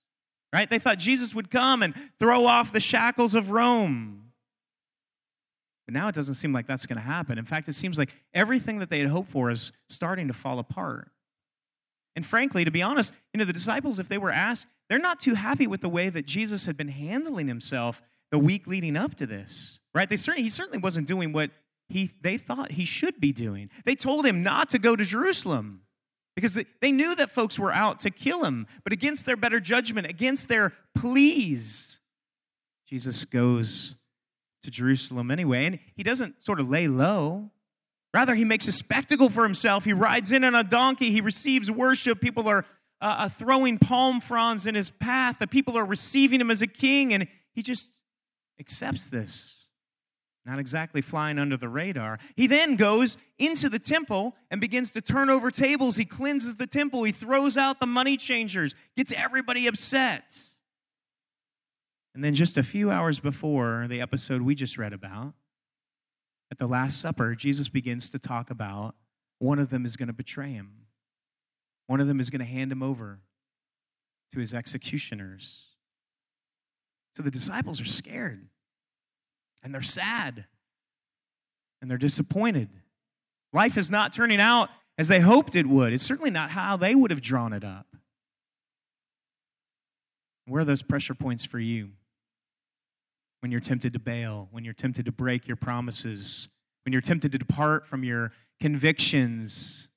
right? 0.54 0.70
They 0.70 0.80
thought 0.80 0.98
Jesus 0.98 1.34
would 1.34 1.50
come 1.50 1.82
and 1.82 1.94
throw 2.20 2.46
off 2.46 2.74
the 2.74 2.80
shackles 2.80 3.36
of 3.36 3.52
Rome. 3.52 4.21
But 5.86 5.94
now 5.94 6.08
it 6.08 6.16
doesn't 6.16 6.36
seem 6.36 6.54
like 6.54 6.68
that's 6.68 6.86
going 6.86 6.98
to 6.98 7.04
happen. 7.04 7.38
In 7.38 7.46
fact, 7.46 7.68
it 7.68 7.74
seems 7.74 7.98
like 7.98 8.14
everything 8.34 8.80
that 8.80 8.90
they 8.90 9.00
had 9.00 9.10
hoped 9.10 9.32
for 9.32 9.50
is 9.50 9.72
starting 9.90 10.28
to 10.28 10.34
fall 10.34 10.60
apart. 10.60 11.10
And 12.16 12.26
frankly, 12.26 12.66
to 12.66 12.72
be 12.72 12.82
honest, 12.82 13.14
you 13.34 13.38
know, 13.38 13.46
the 13.46 13.54
disciples, 13.54 14.00
if 14.00 14.10
they 14.10 14.18
were 14.18 14.32
asked, 14.32 14.68
they're 14.90 15.00
not 15.00 15.20
too 15.20 15.36
happy 15.36 15.68
with 15.68 15.82
the 15.82 15.90
way 15.90 16.10
that 16.10 16.26
Jesus 16.26 16.66
had 16.66 16.78
been 16.78 16.90
handling 16.90 17.48
himself 17.48 18.02
the 18.32 18.40
week 18.40 18.68
leading 18.68 18.98
up 18.98 19.16
to 19.16 19.26
this, 19.26 19.80
right? 19.94 20.10
They 20.10 20.18
certainly, 20.18 20.44
he 20.44 20.50
certainly 20.50 20.80
wasn't 20.80 21.08
doing 21.08 21.34
what 21.34 21.52
he, 21.88 22.12
they 22.22 22.38
thought 22.38 22.74
he 22.74 22.86
should 22.86 23.20
be 23.20 23.32
doing. 23.32 23.70
They 23.86 23.96
told 23.96 24.26
him 24.26 24.44
not 24.44 24.70
to 24.70 24.80
go 24.80 24.96
to 24.96 25.04
Jerusalem 25.04 25.82
because 26.36 26.58
they 26.82 26.92
knew 26.92 27.16
that 27.16 27.30
folks 27.30 27.60
were 27.60 27.74
out 27.74 28.00
to 28.00 28.10
kill 28.10 28.46
him. 28.46 28.68
But 28.84 28.94
against 28.94 29.26
their 29.26 29.36
better 29.36 29.60
judgment, 29.60 30.08
against 30.08 30.48
their 30.48 30.74
pleas, 30.96 32.00
Jesus 32.88 33.26
goes 33.26 33.96
to 34.64 34.72
Jerusalem 34.72 35.32
anyway. 35.32 35.66
And 35.66 35.80
he 35.96 36.04
doesn't 36.04 36.44
sort 36.44 36.60
of 36.60 36.70
lay 36.70 36.88
low. 36.88 37.52
Rather, 38.14 38.36
he 38.36 38.44
makes 38.44 38.68
a 38.68 38.72
spectacle 38.72 39.30
for 39.30 39.44
himself. 39.44 39.86
He 39.86 39.94
rides 39.94 40.32
in 40.32 40.44
on 40.44 40.54
a 40.54 40.64
donkey. 40.64 41.12
He 41.12 41.22
receives 41.22 41.72
worship. 41.72 42.20
People 42.20 42.48
are 42.48 42.66
uh, 43.02 43.06
uh 43.06 43.30
throwing 43.30 43.78
palm 43.78 44.20
fronds 44.20 44.68
in 44.68 44.76
his 44.76 44.90
path. 44.90 45.38
The 45.40 45.48
people 45.48 45.78
are 45.78 45.86
receiving 45.86 46.42
him 46.42 46.52
as 46.52 46.62
a 46.62 46.68
king. 46.68 47.14
And 47.14 47.28
he 47.54 47.62
just 47.62 48.02
accepts 48.60 49.08
this. 49.08 49.62
Not 50.46 50.58
exactly 50.58 51.02
flying 51.02 51.38
under 51.38 51.56
the 51.56 51.70
radar. 51.70 52.18
He 52.36 52.48
then 52.48 52.76
goes 52.76 53.16
into 53.38 53.70
the 53.70 53.78
temple 53.78 54.36
and 54.50 54.60
begins 54.60 54.92
to 54.94 55.02
turn 55.02 55.30
over 55.30 55.52
tables. 55.52 55.98
He 55.98 56.06
cleanses 56.06 56.56
the 56.56 56.66
temple. 56.66 57.04
He 57.04 57.12
throws 57.12 57.58
out 57.58 57.80
the 57.80 57.86
money 57.86 58.18
changers, 58.18 58.74
gets 58.98 59.12
everybody 59.12 59.68
upset. 59.68 60.51
And 62.14 62.24
then, 62.24 62.34
just 62.34 62.58
a 62.58 62.64
few 62.64 62.92
hours 62.92 63.20
before 63.20 63.88
the 63.88 64.02
episode 64.02 64.42
we 64.42 64.54
just 64.54 64.78
read 64.78 64.94
about, 64.94 65.34
at 66.52 66.58
the 66.58 66.68
Last 66.68 67.00
Supper, 67.00 67.36
Jesus 67.36 67.70
begins 67.70 68.10
to 68.10 68.20
talk 68.20 68.50
about 68.50 68.96
one 69.40 69.58
of 69.58 69.70
them 69.70 69.86
is 69.86 69.96
going 69.96 70.08
to 70.08 70.14
betray 70.14 70.52
him, 70.52 70.88
one 71.88 72.00
of 72.00 72.08
them 72.08 72.20
is 72.20 72.30
going 72.30 72.40
to 72.40 72.46
hand 72.46 72.72
him 72.72 72.84
over 72.84 73.20
to 74.34 74.40
his 74.40 74.54
executioners. 74.54 75.66
So 77.16 77.24
the 77.24 77.32
disciples 77.32 77.82
are 77.82 77.86
scared 77.86 78.48
and 79.64 79.74
they're 79.74 79.82
sad 79.82 80.46
and 81.82 81.90
they're 81.90 81.98
disappointed. 81.98 82.70
Life 83.52 83.78
is 83.78 83.92
not 83.92 84.14
turning 84.14 84.40
out 84.40 84.70
as 84.98 85.08
they 85.08 85.20
hoped 85.20 85.56
it 85.56 85.66
would. 85.66 85.92
It's 85.94 86.06
certainly 86.06 86.32
not 86.32 86.52
how 86.52 86.78
they 86.78 86.96
would 86.96 87.12
have 87.12 87.22
drawn 87.22 87.52
it 87.54 87.64
up. 87.64 87.88
Where 90.46 90.62
are 90.62 90.66
those 90.66 90.84
pressure 90.84 91.16
points 91.16 91.44
for 91.44 91.60
you? 91.60 91.90
When 93.42 93.52
you're 93.52 93.62
tempted 93.62 93.94
to 93.94 94.00
bail, 94.00 94.48
when 94.52 94.64
you're 94.64 94.74
tempted 94.74 95.06
to 95.06 95.12
break 95.12 95.48
your 95.48 95.58
promises, 95.58 96.50
when 96.86 96.94
you're 96.94 97.02
tempted 97.02 97.32
to 97.32 97.38
depart 97.38 97.86
from 97.86 98.04
your 98.04 98.32
convictions, 98.60 99.90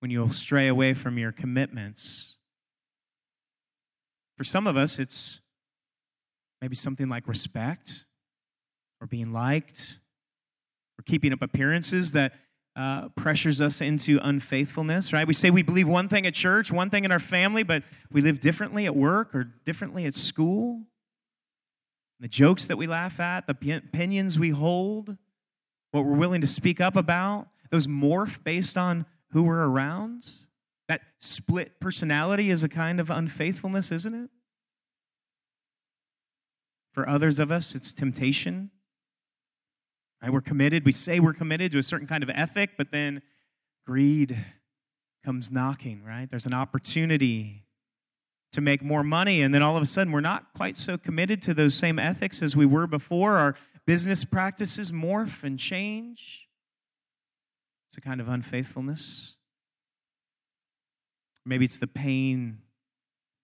when 0.00 0.10
you'll 0.10 0.30
stray 0.30 0.68
away 0.68 0.94
from 0.94 1.18
your 1.18 1.32
commitments. 1.32 2.36
For 4.36 4.44
some 4.44 4.66
of 4.66 4.76
us, 4.76 4.98
it's 4.98 5.40
maybe 6.60 6.76
something 6.76 7.08
like 7.08 7.26
respect 7.26 8.04
or 9.00 9.06
being 9.06 9.32
liked 9.32 9.98
or 10.98 11.02
keeping 11.04 11.32
up 11.32 11.42
appearances 11.42 12.12
that 12.12 12.34
uh, 12.76 13.08
pressures 13.10 13.60
us 13.60 13.80
into 13.80 14.18
unfaithfulness, 14.22 15.12
right? 15.12 15.26
We 15.26 15.34
say 15.34 15.50
we 15.50 15.62
believe 15.62 15.88
one 15.88 16.08
thing 16.08 16.26
at 16.26 16.34
church, 16.34 16.72
one 16.72 16.90
thing 16.90 17.04
in 17.04 17.12
our 17.12 17.18
family, 17.18 17.62
but 17.62 17.84
we 18.10 18.20
live 18.20 18.40
differently 18.40 18.86
at 18.86 18.96
work 18.96 19.34
or 19.34 19.44
differently 19.64 20.06
at 20.06 20.14
school. 20.14 20.82
The 22.24 22.28
jokes 22.28 22.64
that 22.68 22.78
we 22.78 22.86
laugh 22.86 23.20
at, 23.20 23.46
the 23.46 23.72
opinions 23.72 24.38
we 24.38 24.48
hold, 24.48 25.18
what 25.90 26.06
we're 26.06 26.16
willing 26.16 26.40
to 26.40 26.46
speak 26.46 26.80
up 26.80 26.96
about, 26.96 27.48
those 27.70 27.86
morph 27.86 28.42
based 28.42 28.78
on 28.78 29.04
who 29.32 29.42
we're 29.42 29.66
around. 29.66 30.26
That 30.88 31.02
split 31.18 31.78
personality 31.80 32.48
is 32.48 32.64
a 32.64 32.68
kind 32.70 32.98
of 32.98 33.10
unfaithfulness, 33.10 33.92
isn't 33.92 34.14
it? 34.14 34.30
For 36.94 37.06
others 37.06 37.38
of 37.38 37.52
us, 37.52 37.74
it's 37.74 37.92
temptation. 37.92 38.70
Right? 40.22 40.32
We're 40.32 40.40
committed. 40.40 40.86
We 40.86 40.92
say 40.92 41.20
we're 41.20 41.34
committed 41.34 41.72
to 41.72 41.78
a 41.78 41.82
certain 41.82 42.06
kind 42.06 42.22
of 42.22 42.30
ethic, 42.30 42.70
but 42.78 42.90
then 42.90 43.20
greed 43.86 44.34
comes 45.22 45.52
knocking, 45.52 46.02
right? 46.02 46.30
There's 46.30 46.46
an 46.46 46.54
opportunity 46.54 47.63
to 48.54 48.60
make 48.60 48.82
more 48.82 49.04
money, 49.04 49.42
and 49.42 49.52
then 49.52 49.62
all 49.62 49.76
of 49.76 49.82
a 49.82 49.86
sudden 49.86 50.12
we're 50.12 50.20
not 50.20 50.52
quite 50.54 50.76
so 50.76 50.96
committed 50.96 51.42
to 51.42 51.54
those 51.54 51.74
same 51.74 51.98
ethics 51.98 52.42
as 52.42 52.56
we 52.56 52.66
were 52.66 52.86
before. 52.86 53.36
Our 53.36 53.54
business 53.86 54.24
practices 54.24 54.90
morph 54.90 55.44
and 55.44 55.58
change. 55.58 56.48
It's 57.88 57.98
a 57.98 58.00
kind 58.00 58.20
of 58.20 58.28
unfaithfulness. 58.28 59.36
Maybe 61.46 61.64
it's 61.64 61.78
the 61.78 61.86
pain 61.86 62.58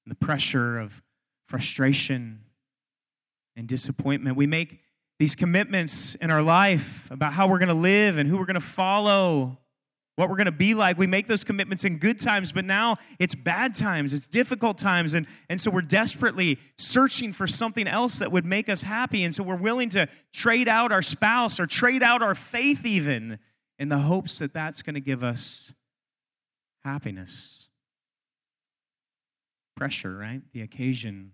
and 0.05 0.11
the 0.11 0.14
pressure 0.14 0.79
of 0.79 1.02
frustration 1.47 2.40
and 3.57 3.69
disappointment. 3.69 4.37
We 4.37 4.47
make 4.47 4.81
these 5.19 5.37
commitments 5.37 6.14
in 6.14 6.31
our 6.31 6.43
life 6.43 7.09
about 7.11 7.35
how 7.35 7.47
we're 7.47 7.59
going 7.59 7.69
to 7.69 7.75
live 7.75 8.17
and 8.17 8.29
who 8.29 8.38
we're 8.38 8.47
going 8.47 8.55
to 8.55 8.61
follow, 8.61 9.59
what 10.20 10.28
we're 10.28 10.36
going 10.36 10.44
to 10.44 10.52
be 10.52 10.74
like. 10.74 10.98
We 10.98 11.06
make 11.06 11.28
those 11.28 11.44
commitments 11.44 11.82
in 11.82 11.96
good 11.96 12.20
times, 12.20 12.52
but 12.52 12.66
now 12.66 12.98
it's 13.18 13.34
bad 13.34 13.74
times, 13.74 14.12
it's 14.12 14.26
difficult 14.26 14.76
times. 14.76 15.14
And, 15.14 15.26
and 15.48 15.58
so 15.58 15.70
we're 15.70 15.80
desperately 15.80 16.58
searching 16.76 17.32
for 17.32 17.46
something 17.46 17.88
else 17.88 18.18
that 18.18 18.30
would 18.30 18.44
make 18.44 18.68
us 18.68 18.82
happy. 18.82 19.24
And 19.24 19.34
so 19.34 19.42
we're 19.42 19.56
willing 19.56 19.88
to 19.90 20.08
trade 20.34 20.68
out 20.68 20.92
our 20.92 21.00
spouse 21.00 21.58
or 21.58 21.66
trade 21.66 22.02
out 22.02 22.20
our 22.22 22.34
faith 22.34 22.84
even 22.84 23.38
in 23.78 23.88
the 23.88 24.00
hopes 24.00 24.38
that 24.40 24.52
that's 24.52 24.82
going 24.82 24.94
to 24.94 25.00
give 25.00 25.24
us 25.24 25.72
happiness. 26.84 27.68
Pressure, 29.74 30.18
right? 30.18 30.42
The 30.52 30.60
occasion 30.60 31.32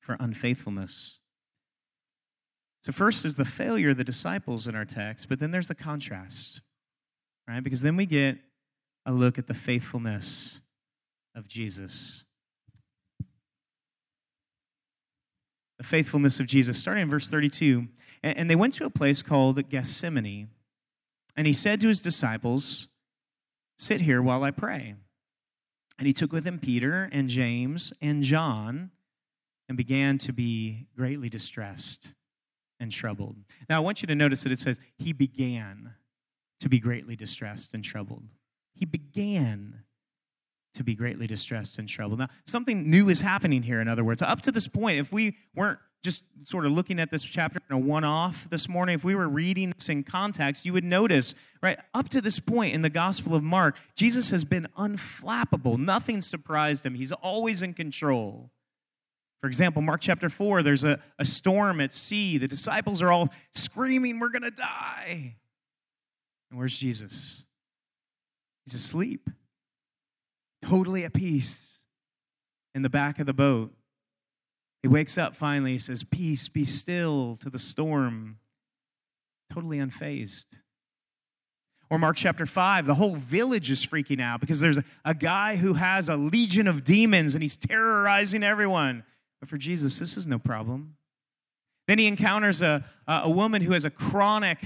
for 0.00 0.18
unfaithfulness. 0.20 1.20
So, 2.82 2.92
first 2.92 3.24
is 3.24 3.36
the 3.36 3.46
failure 3.46 3.90
of 3.90 3.96
the 3.96 4.04
disciples 4.04 4.68
in 4.68 4.74
our 4.74 4.84
text, 4.84 5.30
but 5.30 5.40
then 5.40 5.50
there's 5.50 5.68
the 5.68 5.74
contrast, 5.74 6.60
right? 7.48 7.62
Because 7.62 7.82
then 7.82 7.96
we 7.96 8.06
get 8.06 8.38
a 9.06 9.12
look 9.12 9.38
at 9.38 9.46
the 9.46 9.54
faithfulness 9.54 10.60
of 11.34 11.48
Jesus. 11.48 12.24
The 15.78 15.84
faithfulness 15.84 16.40
of 16.40 16.46
Jesus, 16.46 16.78
starting 16.78 17.02
in 17.02 17.10
verse 17.10 17.28
32. 17.28 17.88
And 18.22 18.48
they 18.48 18.56
went 18.56 18.74
to 18.74 18.86
a 18.86 18.90
place 18.90 19.22
called 19.22 19.68
Gethsemane. 19.68 20.48
And 21.36 21.46
he 21.46 21.52
said 21.52 21.80
to 21.80 21.88
his 21.88 22.00
disciples, 22.00 22.88
Sit 23.78 24.02
here 24.02 24.22
while 24.22 24.44
I 24.44 24.50
pray. 24.50 24.94
And 25.98 26.06
he 26.06 26.12
took 26.12 26.32
with 26.32 26.44
him 26.44 26.58
Peter 26.58 27.08
and 27.12 27.28
James 27.28 27.92
and 28.00 28.22
John 28.22 28.90
and 29.68 29.76
began 29.76 30.18
to 30.18 30.32
be 30.32 30.86
greatly 30.96 31.28
distressed 31.28 32.14
and 32.80 32.90
troubled. 32.90 33.36
Now, 33.68 33.76
I 33.76 33.80
want 33.80 34.02
you 34.02 34.06
to 34.08 34.14
notice 34.14 34.42
that 34.42 34.52
it 34.52 34.58
says, 34.58 34.80
He 34.96 35.12
began 35.12 35.94
to 36.60 36.68
be 36.68 36.78
greatly 36.78 37.16
distressed 37.16 37.74
and 37.74 37.84
troubled. 37.84 38.24
He 38.74 38.84
began 38.84 39.84
to 40.74 40.84
be 40.84 40.94
greatly 40.94 41.26
distressed 41.26 41.78
and 41.78 41.88
troubled. 41.88 42.18
Now, 42.18 42.28
something 42.46 42.90
new 42.90 43.08
is 43.08 43.20
happening 43.20 43.62
here, 43.62 43.80
in 43.80 43.88
other 43.88 44.04
words. 44.04 44.22
Up 44.22 44.42
to 44.42 44.52
this 44.52 44.68
point, 44.68 44.98
if 44.98 45.12
we 45.12 45.36
weren't 45.54 45.78
just 46.02 46.24
sort 46.44 46.66
of 46.66 46.72
looking 46.72 47.00
at 47.00 47.10
this 47.10 47.22
chapter 47.22 47.60
in 47.70 47.76
a 47.76 47.78
one 47.78 48.04
off 48.04 48.50
this 48.50 48.68
morning, 48.68 48.94
if 48.94 49.04
we 49.04 49.14
were 49.14 49.28
reading 49.28 49.72
this 49.76 49.88
in 49.88 50.02
context, 50.02 50.66
you 50.66 50.72
would 50.72 50.84
notice, 50.84 51.34
right, 51.62 51.78
up 51.94 52.08
to 52.10 52.20
this 52.20 52.38
point 52.40 52.74
in 52.74 52.82
the 52.82 52.90
Gospel 52.90 53.34
of 53.34 53.42
Mark, 53.42 53.78
Jesus 53.94 54.30
has 54.30 54.44
been 54.44 54.68
unflappable. 54.76 55.78
Nothing 55.78 56.20
surprised 56.20 56.84
him, 56.84 56.94
he's 56.94 57.12
always 57.12 57.62
in 57.62 57.72
control. 57.72 58.50
For 59.40 59.48
example, 59.48 59.82
Mark 59.82 60.00
chapter 60.00 60.28
4, 60.30 60.62
there's 60.62 60.84
a, 60.84 61.00
a 61.18 61.24
storm 61.24 61.80
at 61.80 61.92
sea. 61.92 62.38
The 62.38 62.48
disciples 62.48 63.02
are 63.02 63.12
all 63.12 63.28
screaming, 63.52 64.18
We're 64.18 64.30
going 64.30 64.42
to 64.42 64.50
die. 64.50 65.36
And 66.54 66.60
where's 66.60 66.78
Jesus? 66.78 67.42
He's 68.64 68.74
asleep, 68.74 69.28
totally 70.62 71.04
at 71.04 71.12
peace 71.12 71.80
in 72.76 72.82
the 72.82 72.88
back 72.88 73.18
of 73.18 73.26
the 73.26 73.32
boat. 73.32 73.74
He 74.80 74.86
wakes 74.86 75.18
up 75.18 75.34
finally, 75.34 75.72
he 75.72 75.78
says, 75.78 76.04
Peace, 76.04 76.46
be 76.46 76.64
still 76.64 77.34
to 77.40 77.50
the 77.50 77.58
storm, 77.58 78.38
totally 79.52 79.78
unfazed. 79.78 80.44
Or 81.90 81.98
Mark 81.98 82.18
chapter 82.18 82.46
5, 82.46 82.86
the 82.86 82.94
whole 82.94 83.16
village 83.16 83.68
is 83.68 83.84
freaking 83.84 84.22
out 84.22 84.38
because 84.40 84.60
there's 84.60 84.78
a, 84.78 84.84
a 85.04 85.12
guy 85.12 85.56
who 85.56 85.74
has 85.74 86.08
a 86.08 86.14
legion 86.14 86.68
of 86.68 86.84
demons 86.84 87.34
and 87.34 87.42
he's 87.42 87.56
terrorizing 87.56 88.44
everyone. 88.44 89.02
But 89.40 89.48
for 89.48 89.58
Jesus, 89.58 89.98
this 89.98 90.16
is 90.16 90.24
no 90.24 90.38
problem. 90.38 90.98
Then 91.88 91.98
he 91.98 92.06
encounters 92.06 92.62
a, 92.62 92.84
a 93.08 93.28
woman 93.28 93.60
who 93.60 93.72
has 93.72 93.84
a 93.84 93.90
chronic, 93.90 94.58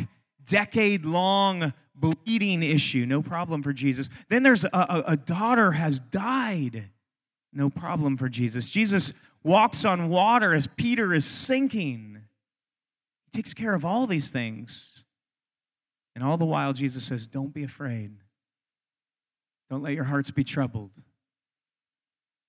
decade 0.45 1.05
long 1.05 1.73
bleeding 1.95 2.63
issue. 2.63 3.07
No 3.07 3.23
problem 3.23 3.63
for 3.63 3.73
Jesus. 3.73 4.09
Then 4.29 4.43
there's 4.43 4.65
a, 4.65 4.69
a, 4.73 5.05
a 5.09 5.17
daughter 5.17 5.73
has 5.73 5.99
died. 5.99 6.91
No 7.53 7.71
problem 7.71 8.17
for 8.17 8.29
Jesus. 8.29 8.69
Jesus 8.69 9.13
walks 9.43 9.85
on 9.85 10.09
water 10.09 10.55
as 10.55 10.67
Peter 10.67 11.15
is 11.15 11.25
sinking. 11.25 12.23
He 13.25 13.37
takes 13.37 13.55
care 13.55 13.75
of 13.75 13.85
all 13.85 14.07
these 14.07 14.31
things. 14.31 15.05
And 16.15 16.25
all 16.25 16.37
the 16.37 16.45
while, 16.45 16.73
Jesus 16.73 17.05
says, 17.05 17.27
Don't 17.27 17.55
be 17.55 17.63
afraid. 17.63 18.13
Don't 19.71 19.83
let 19.83 19.95
your 19.95 20.05
hearts 20.05 20.31
be 20.31 20.45
troubled. 20.45 20.91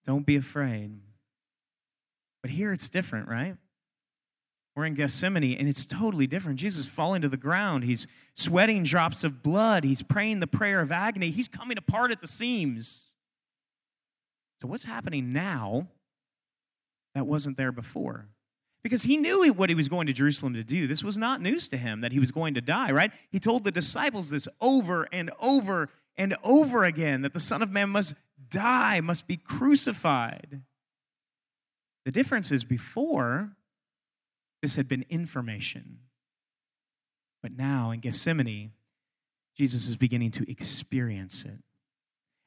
Don't 0.06 0.26
be 0.26 0.38
afraid. 0.38 1.00
But 2.42 2.52
here 2.52 2.72
it's 2.72 2.90
different, 2.90 3.28
right? 3.28 3.58
We're 4.80 4.86
in 4.86 4.94
Gethsemane, 4.94 5.58
and 5.58 5.68
it's 5.68 5.86
totally 5.86 6.26
different. 6.26 6.58
Jesus 6.58 6.88
falling 6.88 7.22
to 7.24 7.28
the 7.28 7.36
ground. 7.36 7.84
He's 7.84 8.08
sweating 8.34 8.84
drops 8.84 9.26
of 9.26 9.44
blood. 9.44 9.84
He's 9.84 10.02
praying 10.02 10.40
the 10.40 10.48
prayer 10.48 10.80
of 10.80 10.90
agony. 10.90 11.32
He's 11.32 11.50
coming 11.50 11.78
apart 11.78 12.12
at 12.12 12.22
the 12.22 12.30
seams. 12.30 13.12
So, 14.62 14.70
what's 14.70 14.86
happening 14.86 15.34
now 15.34 15.90
that 17.14 17.28
wasn't 17.28 17.58
there 17.58 17.74
before? 17.74 18.30
Because 18.82 19.04
he 19.04 19.18
knew 19.18 19.52
what 19.52 19.68
he 19.68 19.76
was 19.76 19.90
going 19.90 20.08
to 20.08 20.14
Jerusalem 20.14 20.54
to 20.54 20.64
do. 20.64 20.88
This 20.88 21.04
was 21.04 21.18
not 21.18 21.42
news 21.42 21.68
to 21.68 21.78
him 21.78 22.00
that 22.00 22.14
he 22.14 22.20
was 22.20 22.32
going 22.32 22.54
to 22.54 22.62
die, 22.62 22.90
right? 22.92 23.12
He 23.30 23.40
told 23.42 23.66
the 23.66 23.72
disciples 23.72 24.30
this 24.30 24.48
over 24.62 25.10
and 25.12 25.30
over 25.42 25.90
and 26.16 26.38
over 26.42 26.86
again 26.86 27.24
that 27.24 27.34
the 27.34 27.42
Son 27.42 27.62
of 27.62 27.70
Man 27.70 27.90
must 27.90 28.14
die, 28.50 29.02
must 29.02 29.28
be 29.28 29.36
crucified. 29.36 30.62
The 32.06 32.12
difference 32.14 32.50
is 32.50 32.64
before, 32.64 33.58
this 34.62 34.76
had 34.76 34.88
been 34.88 35.06
information. 35.10 36.00
But 37.42 37.58
now 37.58 37.92
in 37.92 38.00
Gethsemane, 38.00 38.72
Jesus 39.56 39.88
is 39.88 39.96
beginning 39.96 40.32
to 40.32 40.50
experience 40.50 41.46
it. 41.46 41.60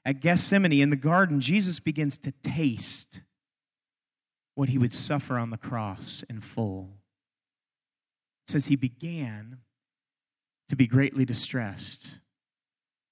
At 0.04 0.20
Gethsemane 0.20 0.72
in 0.72 0.90
the 0.90 0.96
garden, 0.96 1.40
Jesus 1.40 1.78
begins 1.78 2.16
to 2.18 2.32
taste 2.42 3.20
what 4.54 4.68
he 4.68 4.78
would 4.78 4.92
suffer 4.92 5.38
on 5.38 5.50
the 5.50 5.56
cross 5.56 6.24
in 6.28 6.40
full. 6.40 6.90
It 8.46 8.52
says 8.52 8.66
he 8.66 8.76
began 8.76 9.58
to 10.68 10.76
be 10.76 10.86
greatly 10.86 11.24
distressed. 11.24 12.18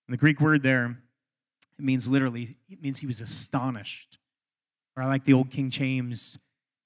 And 0.06 0.12
the 0.12 0.18
Greek 0.18 0.40
word 0.40 0.62
there, 0.62 0.98
it 1.78 1.84
means 1.84 2.08
literally, 2.08 2.56
it 2.68 2.82
means 2.82 2.98
he 2.98 3.06
was 3.06 3.20
astonished. 3.20 4.18
Or 4.96 5.02
I 5.02 5.06
like 5.06 5.24
the 5.24 5.32
old 5.32 5.50
King 5.50 5.70
James 5.70 6.38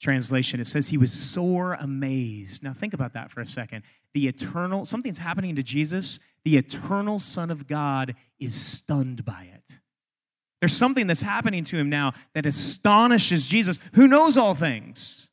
translation, 0.05 0.61
it 0.61 0.67
says 0.67 0.89
he 0.89 0.99
was 0.99 1.13
sore 1.13 1.75
amazed. 1.75 2.63
Now, 2.63 2.75
think 2.75 2.93
about 2.95 3.15
that 3.15 3.31
for 3.31 3.41
a 3.41 3.47
second. 3.47 3.83
The 4.13 4.29
eternal, 4.29 4.85
something's 4.85 5.19
happening 5.19 5.57
to 5.57 5.63
Jesus. 5.63 6.21
The 6.45 6.57
eternal 6.59 7.19
Son 7.19 7.51
of 7.51 7.67
God 7.67 8.15
is 8.39 8.55
stunned 8.55 9.25
by 9.25 9.49
it. 9.53 9.79
There's 10.61 10.77
something 10.77 11.07
that's 11.07 11.23
happening 11.23 11.65
to 11.65 11.77
him 11.77 11.89
now 11.89 12.13
that 12.35 12.47
astonishes 12.47 13.47
Jesus, 13.47 13.81
who 13.95 14.07
knows 14.07 14.37
all 14.37 14.55
things. 14.55 15.31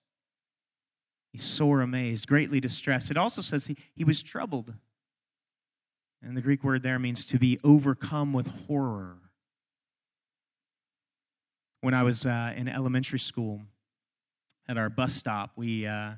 He's 1.31 1.43
sore 1.43 1.81
amazed, 1.81 2.27
greatly 2.27 2.59
distressed. 2.59 3.11
It 3.11 3.17
also 3.17 3.41
says 3.41 3.67
he, 3.67 3.77
he 3.95 4.03
was 4.03 4.21
troubled. 4.21 4.73
And 6.23 6.35
the 6.35 6.41
Greek 6.41 6.63
word 6.63 6.83
there 6.83 6.99
means 6.99 7.25
to 7.25 7.37
be 7.37 7.59
overcome 7.63 8.31
with 8.31 8.47
horror. 8.67 9.17
When 11.81 11.93
I 11.93 12.03
was 12.03 12.25
uh, 12.25 12.53
in 12.55 12.67
elementary 12.67 13.19
school, 13.19 13.61
at 14.67 14.77
our 14.77 14.89
bus 14.89 15.13
stop, 15.13 15.51
we 15.55 15.85
uh, 15.85 16.11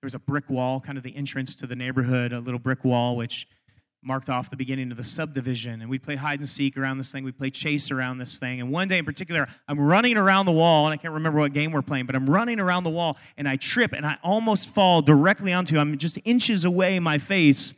there 0.00 0.06
was 0.06 0.14
a 0.14 0.20
brick 0.20 0.48
wall, 0.48 0.80
kind 0.80 0.96
of 0.96 1.04
the 1.04 1.14
entrance 1.16 1.54
to 1.56 1.66
the 1.66 1.74
neighborhood, 1.74 2.32
a 2.32 2.38
little 2.38 2.60
brick 2.60 2.84
wall 2.84 3.16
which 3.16 3.48
marked 4.02 4.28
off 4.28 4.48
the 4.48 4.56
beginning 4.56 4.92
of 4.92 4.96
the 4.96 5.04
subdivision. 5.04 5.80
And 5.80 5.90
we 5.90 5.98
play 5.98 6.14
hide 6.14 6.38
and 6.38 6.48
seek 6.48 6.76
around 6.76 6.98
this 6.98 7.10
thing. 7.10 7.24
We 7.24 7.32
play 7.32 7.50
chase 7.50 7.90
around 7.90 8.18
this 8.18 8.38
thing. 8.38 8.60
And 8.60 8.70
one 8.70 8.86
day 8.86 8.98
in 8.98 9.04
particular, 9.04 9.48
I'm 9.66 9.80
running 9.80 10.16
around 10.16 10.46
the 10.46 10.52
wall, 10.52 10.86
and 10.86 10.94
I 10.94 10.96
can't 10.96 11.14
remember 11.14 11.40
what 11.40 11.52
game 11.52 11.72
we're 11.72 11.82
playing, 11.82 12.06
but 12.06 12.14
I'm 12.14 12.30
running 12.30 12.60
around 12.60 12.84
the 12.84 12.90
wall, 12.90 13.16
and 13.36 13.48
I 13.48 13.56
trip, 13.56 13.92
and 13.92 14.06
I 14.06 14.18
almost 14.22 14.68
fall 14.68 15.02
directly 15.02 15.52
onto. 15.52 15.78
I'm 15.78 15.98
just 15.98 16.18
inches 16.24 16.64
away 16.64 17.00
my 17.00 17.18
face 17.18 17.74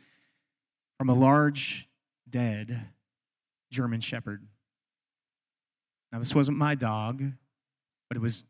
from 0.99 1.09
a 1.09 1.15
large, 1.15 1.87
dead 2.29 2.89
German 3.71 4.01
Shepherd. 4.01 4.45
Now, 6.11 6.19
this 6.19 6.35
wasn't 6.35 6.57
my 6.57 6.75
dog, 6.75 7.23
but 8.09 8.17
it 8.17 8.21
was 8.21 8.43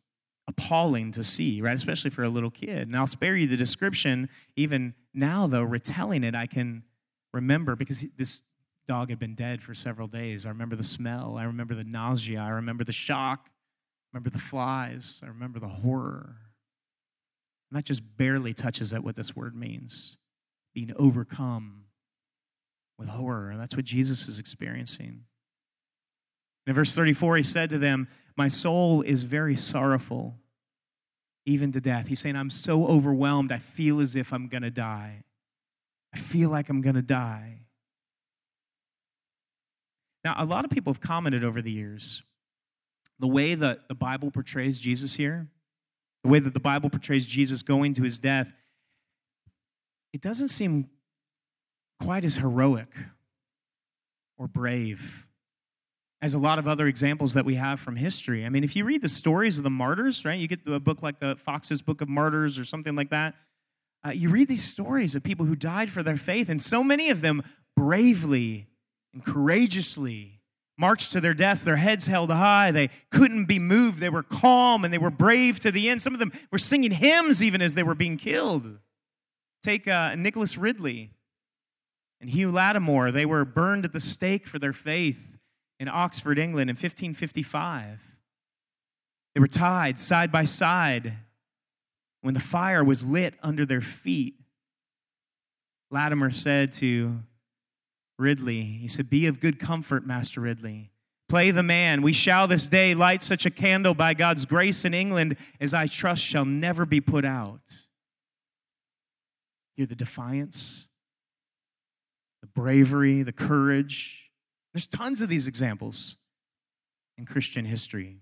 appalling 0.47 1.12
to 1.13 1.23
see, 1.23 1.62
right? 1.62 1.75
Especially 1.75 2.10
for 2.10 2.23
a 2.23 2.30
little 2.30 2.51
kid. 2.51 2.88
And 2.88 2.95
I'll 2.95 3.08
spare 3.08 3.36
you 3.36 3.47
the 3.47 3.58
description. 3.58 4.30
Even 4.56 4.93
now, 5.13 5.47
though, 5.47 5.63
retelling 5.63 6.23
it, 6.23 6.36
I 6.36 6.47
can 6.47 6.84
remember 7.34 7.75
because 7.75 8.06
this 8.17 8.41
dog 8.88 9.10
had 9.10 9.19
been 9.19 9.36
dead 9.36 9.62
for 9.62 9.73
several 9.73 10.08
days. 10.08 10.45
I 10.45 10.49
remember 10.49 10.75
the 10.75 10.84
smell. 10.84 11.38
I 11.38 11.43
remember 11.43 11.75
the 11.75 11.84
nausea. 11.84 12.39
I 12.39 12.49
remember 12.49 12.84
the 12.84 12.91
shock. 12.91 13.47
I 13.47 14.17
remember 14.17 14.30
the 14.30 14.39
flies. 14.39 15.21
I 15.23 15.27
remember 15.27 15.60
the 15.60 15.67
horror. 15.67 16.36
And 17.69 17.77
that 17.77 17.86
just 17.86 18.01
barely 18.17 18.54
touches 18.54 18.93
at 18.93 19.04
what 19.04 19.15
this 19.15 19.36
word 19.36 19.56
means 19.56 20.17
being 20.73 20.93
overcome 20.97 21.86
with 22.97 23.10
horror. 23.10 23.49
And 23.49 23.60
that's 23.60 23.75
what 23.75 23.86
Jesus 23.86 24.27
is 24.27 24.39
experiencing. 24.39 25.23
In 26.67 26.73
verse 26.73 26.93
34, 26.93 27.38
he 27.38 27.43
said 27.43 27.69
to 27.71 27.80
them, 27.80 28.08
My 28.38 28.48
soul 28.48 29.02
is 29.02 29.24
very 29.24 29.56
sorrowful, 29.56 30.36
even 31.46 31.72
to 31.74 31.82
death. 31.82 32.08
He's 32.08 32.20
saying, 32.20 32.36
I'm 32.36 32.50
so 32.50 32.88
overwhelmed, 32.88 33.52
I 33.52 33.60
feel 33.60 34.00
as 34.00 34.15
if 34.15 34.34
I'm 34.34 34.48
going 34.48 34.63
to 34.63 34.72
die. 34.72 35.24
I 36.13 36.17
feel 36.17 36.50
like 36.50 36.70
I'm 36.70 36.82
going 36.82 36.96
to 36.96 37.02
die. 37.02 37.60
Now, 40.24 40.36
a 40.38 40.46
lot 40.46 40.65
of 40.65 40.72
people 40.72 40.94
have 40.94 41.02
commented 41.02 41.44
over 41.44 41.62
the 41.62 41.72
years 41.72 42.22
the 43.20 43.28
way 43.28 43.56
that 43.56 43.88
the 43.88 43.96
Bible 43.96 44.32
portrays 44.32 44.80
Jesus 44.80 45.15
here, 45.15 45.48
the 46.24 46.30
way 46.30 46.39
that 46.39 46.54
the 46.54 46.60
Bible 46.60 46.89
portrays 46.89 47.26
Jesus 47.26 47.62
going 47.62 47.94
to 47.96 48.04
his 48.04 48.17
death, 48.17 48.54
it 50.13 50.22
doesn't 50.22 50.50
seem 50.50 50.89
quite 52.00 52.26
as 52.26 52.38
heroic 52.38 52.94
or 54.38 54.48
brave 54.48 55.28
as 56.21 56.34
a 56.34 56.38
lot 56.38 56.60
of 56.60 56.67
other 56.67 56.88
examples 56.88 57.34
that 57.34 57.45
we 57.45 57.55
have 57.55 57.79
from 57.79 57.95
history. 57.95 58.45
I 58.45 58.49
mean, 58.49 58.63
if 58.63 58.75
you 58.75 58.86
read 58.86 59.01
the 59.01 59.10
stories 59.10 59.57
of 59.57 59.63
the 59.63 59.71
martyrs, 59.71 60.23
right, 60.23 60.39
you 60.39 60.47
get 60.47 60.60
a 60.67 60.79
book 60.79 61.01
like 61.01 61.19
the 61.19 61.36
Foxe's 61.36 61.81
Book 61.81 62.01
of 62.01 62.10
Martyrs 62.10 62.60
or 62.60 62.63
something 62.63 62.95
like 62.95 63.10
that. 63.10 63.34
Uh, 64.05 64.12
you 64.12 64.29
read 64.29 64.47
these 64.47 64.63
stories 64.63 65.15
of 65.15 65.23
people 65.23 65.45
who 65.45 65.55
died 65.55 65.89
for 65.89 66.03
their 66.03 66.17
faith, 66.17 66.49
and 66.49 66.62
so 66.62 66.84
many 66.84 67.10
of 67.10 67.21
them 67.21 67.43
bravely 67.75 68.67
and 69.13 69.25
courageously 69.25 70.41
marched 70.77 71.12
to 71.12 71.21
their 71.21 71.34
deaths, 71.36 71.62
their 71.62 71.75
heads 71.75 72.07
held 72.07 72.31
high. 72.31 72.71
They 72.71 72.89
couldn't 73.12 73.45
be 73.45 73.60
moved. 73.60 73.99
They 73.99 74.10
were 74.10 74.23
calm 74.23 74.84
and 74.84 74.91
they 74.91 74.97
were 74.97 75.12
brave 75.12 75.60
to 75.60 75.71
the 75.71 75.89
end. 75.89 76.01
Some 76.01 76.13
of 76.13 76.19
them 76.19 76.31
were 76.51 76.57
singing 76.57 76.91
hymns 76.91 77.41
even 77.43 77.62
as 77.62 77.75
they 77.75 77.84
were 77.84 77.93
being 77.93 78.17
killed. 78.17 78.79
Take 79.62 79.88
uh, 79.88 80.15
Nicholas 80.15 80.57
Ridley 80.57 81.12
and 82.19 82.31
Hugh 82.31 82.49
Latimer. 82.49 83.12
They 83.12 83.27
were 83.27 83.45
burned 83.45 83.86
at 83.86 83.93
the 83.93 83.99
stake 83.99 84.47
for 84.47 84.57
their 84.57 84.73
faith 84.73 85.31
in 85.82 85.89
Oxford, 85.89 86.38
England 86.38 86.70
in 86.70 86.76
1555. 86.76 88.00
They 89.34 89.39
were 89.39 89.48
tied 89.48 89.98
side 89.98 90.32
by 90.32 90.46
side 90.46 91.13
when 92.22 92.36
the 92.36 92.39
fire 92.39 92.84
was 92.84 93.04
lit 93.04 93.34
under 93.41 93.65
their 93.65 93.82
feet. 93.82 94.36
Latimer 95.89 96.30
said 96.30 96.72
to 96.74 97.22
Ridley, 98.20 98.62
he 98.62 98.88
said, 98.88 99.10
Be 99.10 99.26
of 99.26 99.39
good 99.39 99.60
comfort, 99.60 100.06
Master 100.06 100.41
Ridley. 100.41 100.91
Play 101.28 101.50
the 101.50 101.63
man. 101.63 102.04
We 102.04 102.13
shall 102.13 102.48
this 102.48 102.67
day 102.67 102.94
light 102.94 103.24
such 103.24 103.48
a 103.48 103.50
candle 103.50 103.96
by 103.96 104.13
God's 104.13 104.46
grace 104.46 104.86
in 104.86 104.94
England 104.94 105.36
as 105.60 105.74
I 105.74 105.88
trust 105.88 106.22
shall 106.22 106.46
never 106.46 106.86
be 106.86 107.02
put 107.02 107.26
out. 107.26 107.62
Hear 109.76 109.88
the 109.88 109.96
defiance, 109.96 110.89
the 112.41 112.48
bravery, 112.48 113.24
the 113.24 113.32
courage. 113.32 114.20
There's 114.73 114.88
tons 114.88 115.21
of 115.21 115.29
these 115.29 115.47
examples 115.47 116.17
in 117.17 117.25
Christian 117.25 117.65
history. 117.65 118.17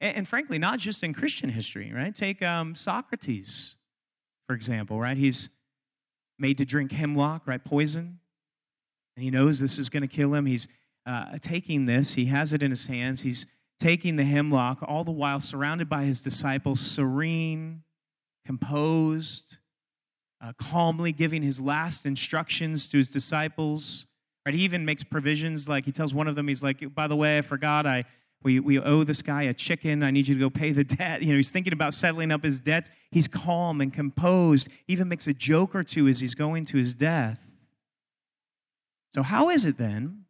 And, 0.00 0.16
and 0.18 0.28
frankly, 0.28 0.58
not 0.58 0.78
just 0.78 1.02
in 1.02 1.12
Christian 1.12 1.50
history, 1.50 1.92
right? 1.94 2.14
Take 2.14 2.42
um, 2.42 2.74
Socrates, 2.74 3.76
for 4.46 4.54
example, 4.54 5.00
right? 5.00 5.16
He's 5.16 5.50
made 6.38 6.58
to 6.58 6.64
drink 6.64 6.92
hemlock, 6.92 7.42
right? 7.46 7.64
Poison. 7.64 8.18
And 9.16 9.24
he 9.24 9.30
knows 9.30 9.60
this 9.60 9.78
is 9.78 9.88
going 9.88 10.02
to 10.02 10.08
kill 10.08 10.34
him. 10.34 10.46
He's 10.46 10.66
uh, 11.06 11.38
taking 11.40 11.86
this, 11.86 12.14
he 12.14 12.26
has 12.26 12.52
it 12.52 12.62
in 12.62 12.70
his 12.70 12.86
hands. 12.86 13.22
He's 13.22 13.46
taking 13.78 14.16
the 14.16 14.24
hemlock, 14.24 14.78
all 14.82 15.04
the 15.04 15.10
while 15.10 15.40
surrounded 15.40 15.88
by 15.88 16.04
his 16.04 16.20
disciples, 16.20 16.80
serene, 16.80 17.82
composed, 18.46 19.58
uh, 20.42 20.52
calmly 20.58 21.12
giving 21.12 21.42
his 21.42 21.60
last 21.60 22.06
instructions 22.06 22.88
to 22.88 22.96
his 22.96 23.10
disciples. 23.10 24.06
Right? 24.44 24.54
He 24.54 24.62
even 24.62 24.84
makes 24.84 25.04
provisions, 25.04 25.68
like 25.68 25.84
he 25.84 25.92
tells 25.92 26.12
one 26.12 26.28
of 26.28 26.34
them, 26.34 26.48
he's 26.48 26.62
like, 26.62 26.94
by 26.94 27.06
the 27.06 27.16
way, 27.16 27.38
I 27.38 27.42
forgot, 27.42 27.86
I 27.86 28.04
we, 28.44 28.60
we 28.60 28.78
owe 28.78 29.04
this 29.04 29.22
guy 29.22 29.44
a 29.44 29.54
chicken. 29.54 30.02
I 30.02 30.10
need 30.10 30.28
you 30.28 30.34
to 30.34 30.40
go 30.40 30.50
pay 30.50 30.70
the 30.70 30.84
debt. 30.84 31.22
You 31.22 31.30
know, 31.30 31.36
he's 31.36 31.50
thinking 31.50 31.72
about 31.72 31.94
settling 31.94 32.30
up 32.30 32.44
his 32.44 32.60
debts. 32.60 32.90
He's 33.10 33.26
calm 33.26 33.80
and 33.80 33.92
composed. 33.92 34.68
He 34.86 34.92
even 34.92 35.08
makes 35.08 35.26
a 35.26 35.32
joke 35.32 35.74
or 35.74 35.82
two 35.82 36.06
as 36.06 36.20
he's 36.20 36.34
going 36.34 36.66
to 36.66 36.76
his 36.76 36.94
death. 36.94 37.40
So, 39.14 39.22
how 39.22 39.48
is 39.48 39.64
it 39.64 39.78
then 39.78 40.24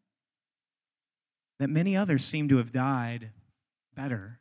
that 1.59 1.69
many 1.69 1.97
others 1.97 2.25
seem 2.25 2.49
to 2.49 2.59
have 2.59 2.71
died 2.71 3.31
better 3.97 4.41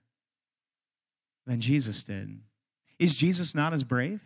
than 1.48 1.60
Jesus 1.60 2.04
did? 2.04 2.40
Is 3.00 3.16
Jesus 3.16 3.56
not 3.56 3.74
as 3.74 3.84
brave? 3.84 4.22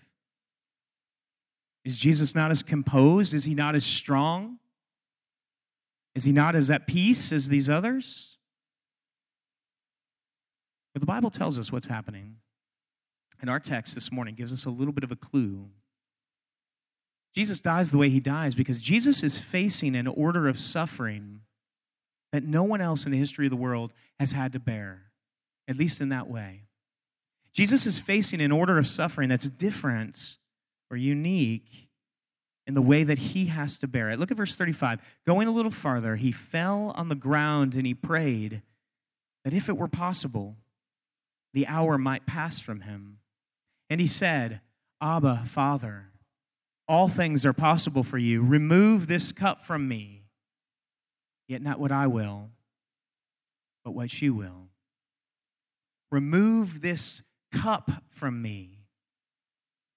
Is 1.86 1.98
Jesus 1.98 2.36
not 2.36 2.52
as 2.52 2.64
composed? 2.64 3.34
Is 3.34 3.46
he 3.46 3.56
not 3.56 3.76
as 3.76 3.86
strong? 3.86 4.60
Is 6.18 6.24
he 6.24 6.32
not 6.32 6.56
as 6.56 6.72
at 6.72 6.88
peace 6.88 7.32
as 7.32 7.48
these 7.48 7.70
others? 7.70 8.38
But 10.96 11.02
the 11.02 11.06
Bible 11.06 11.30
tells 11.30 11.60
us 11.60 11.72
what's 11.72 11.86
happening. 11.86 12.38
And 13.40 13.52
our 13.52 13.60
text 13.60 13.94
this 13.94 14.12
morning 14.12 14.34
gives 14.34 14.52
us 14.52 14.66
a 14.66 14.72
little 14.72 14.94
bit 14.94 15.04
of 15.04 15.12
a 15.12 15.16
clue. 15.16 15.68
Jesus 17.36 17.60
dies 17.60 17.92
the 17.92 18.00
way 18.00 18.10
he 18.10 18.20
dies 18.20 18.56
because 18.56 18.82
Jesus 18.82 19.22
is 19.22 19.38
facing 19.38 19.96
an 19.96 20.08
order 20.08 20.48
of 20.48 20.58
suffering 20.58 21.42
that 22.32 22.44
no 22.44 22.64
one 22.64 22.82
else 22.82 23.06
in 23.06 23.12
the 23.12 23.20
history 23.20 23.46
of 23.46 23.52
the 23.52 23.56
world 23.56 23.94
has 24.20 24.32
had 24.32 24.54
to 24.54 24.60
bear, 24.60 25.12
at 25.68 25.78
least 25.78 26.02
in 26.02 26.10
that 26.10 26.28
way. 26.28 26.64
Jesus 27.54 27.86
is 27.86 28.00
facing 28.00 28.42
an 28.42 28.52
order 28.52 28.80
of 28.80 28.88
suffering 28.88 29.30
that's 29.30 29.50
different 29.50 30.38
or 30.90 30.98
unique 30.98 31.87
in 32.68 32.74
the 32.74 32.82
way 32.82 33.04
that 33.04 33.18
he 33.18 33.46
has 33.46 33.78
to 33.78 33.88
bear 33.88 34.10
it. 34.10 34.20
Look 34.20 34.30
at 34.30 34.38
verse 34.38 34.58
35. 34.58 35.00
Going 35.26 35.48
a 35.48 35.52
little 35.52 35.72
farther, 35.72 36.18
he 36.18 36.34
fell 36.34 36.92
on 36.96 37.08
the 37.08 37.16
ground 37.16 37.74
and 37.74 37.88
he 37.88 37.94
prayed 37.94 38.62
that 39.46 39.54
if 39.54 39.70
it 39.70 39.78
were 39.78 39.88
possible, 39.88 40.58
the 41.54 41.66
hour 41.66 41.98
might 41.98 42.28
pass 42.28 42.60
from 42.60 42.82
him. 42.82 43.20
And 43.90 44.02
he 44.02 44.08
said, 44.08 44.60
Abba, 45.02 45.44
Father, 45.46 46.08
all 46.90 47.08
things 47.08 47.46
are 47.46 47.54
possible 47.54 48.04
for 48.04 48.18
you. 48.18 48.42
Remove 48.44 49.08
this 49.08 49.32
cup 49.32 49.62
from 49.62 49.88
me. 49.88 50.24
Yet 51.48 51.62
not 51.62 51.80
what 51.80 51.94
I 51.94 52.08
will, 52.08 52.50
but 53.86 53.92
what 53.92 54.22
you 54.22 54.34
will. 54.34 54.68
Remove 56.12 56.82
this 56.82 57.24
cup 57.54 58.04
from 58.10 58.42
me. 58.42 58.77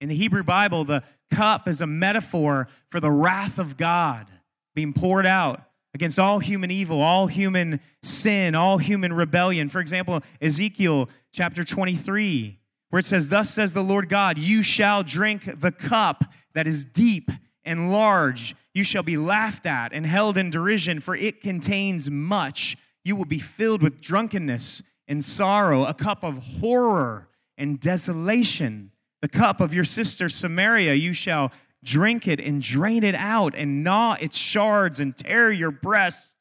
In 0.01 0.09
the 0.09 0.15
Hebrew 0.15 0.43
Bible, 0.43 0.85
the 0.85 1.03
cup 1.31 1.69
is 1.69 1.81
a 1.81 1.87
metaphor 1.87 2.69
for 2.89 3.01
the 3.01 3.11
wrath 3.11 3.59
of 3.59 3.77
God 3.77 4.27
being 4.75 4.93
poured 4.93 5.27
out 5.27 5.63
against 5.95 6.19
all 6.19 6.39
human 6.39 6.71
evil, 6.71 7.01
all 7.01 7.27
human 7.27 7.81
sin, 8.03 8.55
all 8.55 8.79
human 8.79 9.13
rebellion. 9.13 9.69
For 9.69 9.81
example, 9.81 10.21
Ezekiel 10.41 11.09
chapter 11.33 11.65
23, 11.65 12.59
where 12.91 13.01
it 13.01 13.07
says, 13.07 13.29
Thus 13.29 13.53
says 13.53 13.73
the 13.73 13.83
Lord 13.83 14.09
God, 14.09 14.39
you 14.39 14.63
shall 14.63 15.03
drink 15.03 15.61
the 15.61 15.73
cup 15.73 16.25
that 16.55 16.67
is 16.67 16.85
deep 16.85 17.31
and 17.65 17.93
large. 17.93 18.55
You 18.73 18.85
shall 18.85 19.03
be 19.03 19.17
laughed 19.17 19.67
at 19.67 19.93
and 19.93 20.07
held 20.07 20.39
in 20.39 20.51
derision, 20.51 21.01
for 21.01 21.15
it 21.17 21.43
contains 21.43 22.11
much. 22.11 22.77
You 23.05 23.17
will 23.17 23.25
be 23.25 23.39
filled 23.39 23.83
with 23.83 24.01
drunkenness 24.01 24.83
and 25.09 25.25
sorrow, 25.25 25.85
a 25.85 25.95
cup 25.95 26.23
of 26.23 26.37
horror 26.61 27.29
and 27.59 27.81
desolation. 27.81 28.93
The 29.23 29.29
cup 29.29 29.61
of 29.61 29.75
your 29.75 29.85
sister 29.85 30.29
Samaria, 30.29 30.95
you 30.95 31.13
shall 31.13 31.53
drink 31.83 32.27
it 32.27 32.41
and 32.41 32.61
drain 32.61 33.05
it 33.05 33.15
out 33.15 33.55
and 33.55 33.83
gnaw 33.83 34.17
its 34.21 34.37
shards 34.37 35.01
and 35.01 35.17
tear 35.17 35.51
your 35.51 35.71
breasts. 35.71 36.35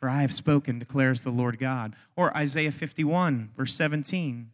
For 0.00 0.08
I 0.08 0.22
have 0.22 0.34
spoken, 0.34 0.78
declares 0.78 1.22
the 1.22 1.30
Lord 1.30 1.58
God. 1.58 1.94
Or 2.16 2.36
Isaiah 2.36 2.72
51, 2.72 3.50
verse 3.56 3.74
17, 3.74 4.50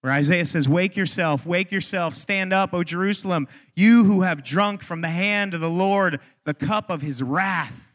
where 0.00 0.12
Isaiah 0.12 0.46
says, 0.46 0.68
Wake 0.68 0.96
yourself, 0.96 1.44
wake 1.44 1.72
yourself, 1.72 2.14
stand 2.14 2.52
up, 2.52 2.72
O 2.72 2.84
Jerusalem, 2.84 3.48
you 3.74 4.04
who 4.04 4.22
have 4.22 4.44
drunk 4.44 4.82
from 4.82 5.00
the 5.00 5.08
hand 5.08 5.54
of 5.54 5.60
the 5.60 5.70
Lord 5.70 6.20
the 6.44 6.54
cup 6.54 6.90
of 6.90 7.02
his 7.02 7.22
wrath, 7.22 7.92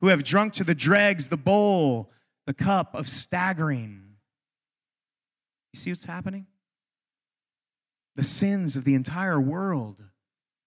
who 0.00 0.08
have 0.08 0.22
drunk 0.22 0.52
to 0.54 0.64
the 0.64 0.74
dregs 0.74 1.28
the 1.28 1.36
bowl, 1.36 2.10
the 2.46 2.54
cup 2.54 2.94
of 2.94 3.08
staggering. 3.08 4.02
You 5.72 5.80
see 5.80 5.90
what's 5.90 6.04
happening? 6.04 6.46
The 8.16 8.24
sins 8.24 8.76
of 8.76 8.84
the 8.84 8.94
entire 8.94 9.40
world 9.40 10.02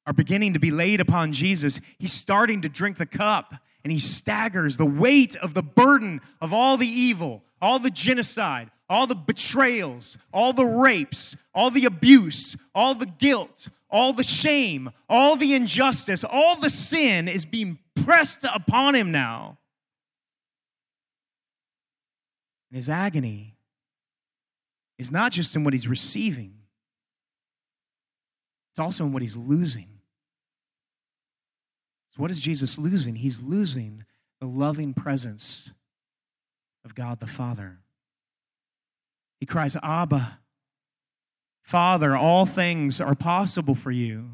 are 0.08 0.13
beginning 0.13 0.53
to 0.53 0.60
be 0.60 0.71
laid 0.71 1.01
upon 1.01 1.34
Jesus. 1.34 1.81
He's 1.97 2.13
starting 2.13 2.62
to 2.62 2.69
drink 2.69 2.97
the 2.97 3.05
cup 3.05 3.55
and 3.84 3.91
he 3.91 3.99
staggers 3.99 4.77
the 4.77 4.86
weight 4.86 5.36
of 5.36 5.53
the 5.53 5.63
burden 5.63 6.21
of 6.41 6.53
all 6.53 6.77
the 6.77 6.88
evil, 6.88 7.43
all 7.62 7.79
the 7.79 7.91
genocide, 7.91 8.71
all 8.89 9.08
the 9.08 9.15
betrayals, 9.15 10.17
all 10.34 10.53
the 10.53 10.65
rapes, 10.65 11.36
all 11.53 11.71
the 11.71 11.86
abuse, 11.86 12.55
all 12.73 12.95
the 12.95 13.05
guilt, 13.05 13.69
all 13.89 14.13
the 14.13 14.23
shame, 14.23 14.89
all 15.10 15.36
the 15.36 15.53
injustice, 15.53 16.23
all 16.23 16.55
the 16.55 16.69
sin 16.69 17.27
is 17.27 17.45
being 17.45 17.79
pressed 18.03 18.43
upon 18.43 18.95
him 18.95 19.12
now. 19.12 19.58
And 22.69 22.77
his 22.77 22.89
agony 22.89 23.55
is 24.97 25.12
not 25.12 25.31
just 25.31 25.55
in 25.55 25.63
what 25.63 25.73
he's 25.73 25.88
receiving, 25.88 26.54
it's 28.75 28.79
also 28.81 29.05
in 29.05 29.13
what 29.13 29.21
he's 29.21 29.38
losing. 29.38 29.88
So, 32.09 32.21
what 32.21 32.29
is 32.29 32.41
Jesus 32.41 32.77
losing? 32.77 33.15
He's 33.15 33.41
losing 33.41 34.03
the 34.41 34.47
loving 34.47 34.93
presence 34.93 35.71
of 36.83 36.93
God 36.93 37.21
the 37.21 37.25
Father. 37.25 37.77
He 39.39 39.45
cries, 39.45 39.77
Abba, 39.81 40.39
Father, 41.63 42.17
all 42.17 42.45
things 42.45 42.99
are 42.99 43.15
possible 43.15 43.75
for 43.75 43.91
you. 43.91 44.31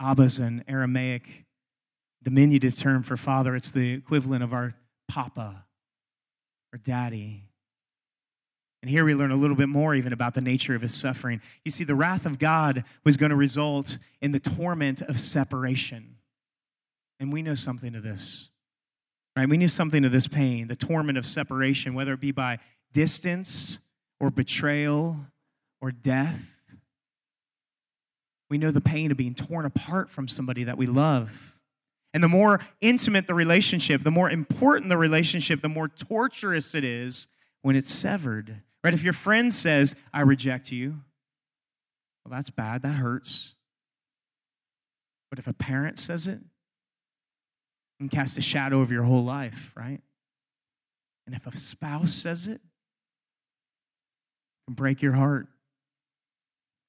Abba's 0.00 0.38
an 0.38 0.62
Aramaic 0.68 1.46
diminutive 2.22 2.76
term 2.76 3.02
for 3.02 3.16
father. 3.16 3.56
It's 3.56 3.72
the 3.72 3.92
equivalent 3.92 4.44
of 4.44 4.52
our 4.52 4.76
papa 5.08 5.64
or 6.72 6.78
daddy. 6.78 7.48
And 8.84 8.90
here 8.90 9.06
we 9.06 9.14
learn 9.14 9.30
a 9.30 9.36
little 9.36 9.56
bit 9.56 9.70
more 9.70 9.94
even 9.94 10.12
about 10.12 10.34
the 10.34 10.42
nature 10.42 10.74
of 10.74 10.82
his 10.82 10.92
suffering. 10.92 11.40
You 11.64 11.70
see, 11.70 11.84
the 11.84 11.94
wrath 11.94 12.26
of 12.26 12.38
God 12.38 12.84
was 13.02 13.16
going 13.16 13.30
to 13.30 13.36
result 13.36 13.96
in 14.20 14.32
the 14.32 14.38
torment 14.38 15.00
of 15.00 15.18
separation. 15.18 16.16
And 17.18 17.32
we 17.32 17.40
know 17.40 17.54
something 17.54 17.94
of 17.94 18.02
this, 18.02 18.50
right? 19.34 19.48
We 19.48 19.56
knew 19.56 19.68
something 19.68 20.04
of 20.04 20.12
this 20.12 20.28
pain, 20.28 20.68
the 20.68 20.76
torment 20.76 21.16
of 21.16 21.24
separation, 21.24 21.94
whether 21.94 22.12
it 22.12 22.20
be 22.20 22.30
by 22.30 22.58
distance 22.92 23.78
or 24.20 24.28
betrayal 24.28 25.16
or 25.80 25.90
death. 25.90 26.60
We 28.50 28.58
know 28.58 28.70
the 28.70 28.82
pain 28.82 29.10
of 29.10 29.16
being 29.16 29.34
torn 29.34 29.64
apart 29.64 30.10
from 30.10 30.28
somebody 30.28 30.64
that 30.64 30.76
we 30.76 30.84
love. 30.84 31.54
And 32.12 32.22
the 32.22 32.28
more 32.28 32.60
intimate 32.82 33.28
the 33.28 33.32
relationship, 33.32 34.02
the 34.02 34.10
more 34.10 34.28
important 34.28 34.90
the 34.90 34.98
relationship, 34.98 35.62
the 35.62 35.70
more 35.70 35.88
torturous 35.88 36.74
it 36.74 36.84
is 36.84 37.28
when 37.62 37.76
it's 37.76 37.90
severed. 37.90 38.60
Right? 38.84 38.94
If 38.94 39.02
your 39.02 39.14
friend 39.14 39.52
says, 39.52 39.96
I 40.12 40.20
reject 40.20 40.70
you, 40.70 41.00
well, 42.24 42.36
that's 42.36 42.50
bad. 42.50 42.82
That 42.82 42.92
hurts. 42.92 43.54
But 45.30 45.38
if 45.38 45.46
a 45.46 45.54
parent 45.54 45.98
says 45.98 46.28
it, 46.28 46.38
it 46.38 47.98
can 47.98 48.08
cast 48.10 48.36
a 48.36 48.42
shadow 48.42 48.80
over 48.80 48.92
your 48.92 49.04
whole 49.04 49.24
life, 49.24 49.72
right? 49.74 50.00
And 51.26 51.34
if 51.34 51.46
a 51.46 51.56
spouse 51.56 52.12
says 52.12 52.46
it, 52.46 52.52
it 52.52 52.60
can 54.66 54.74
break 54.74 55.00
your 55.00 55.12
heart, 55.12 55.46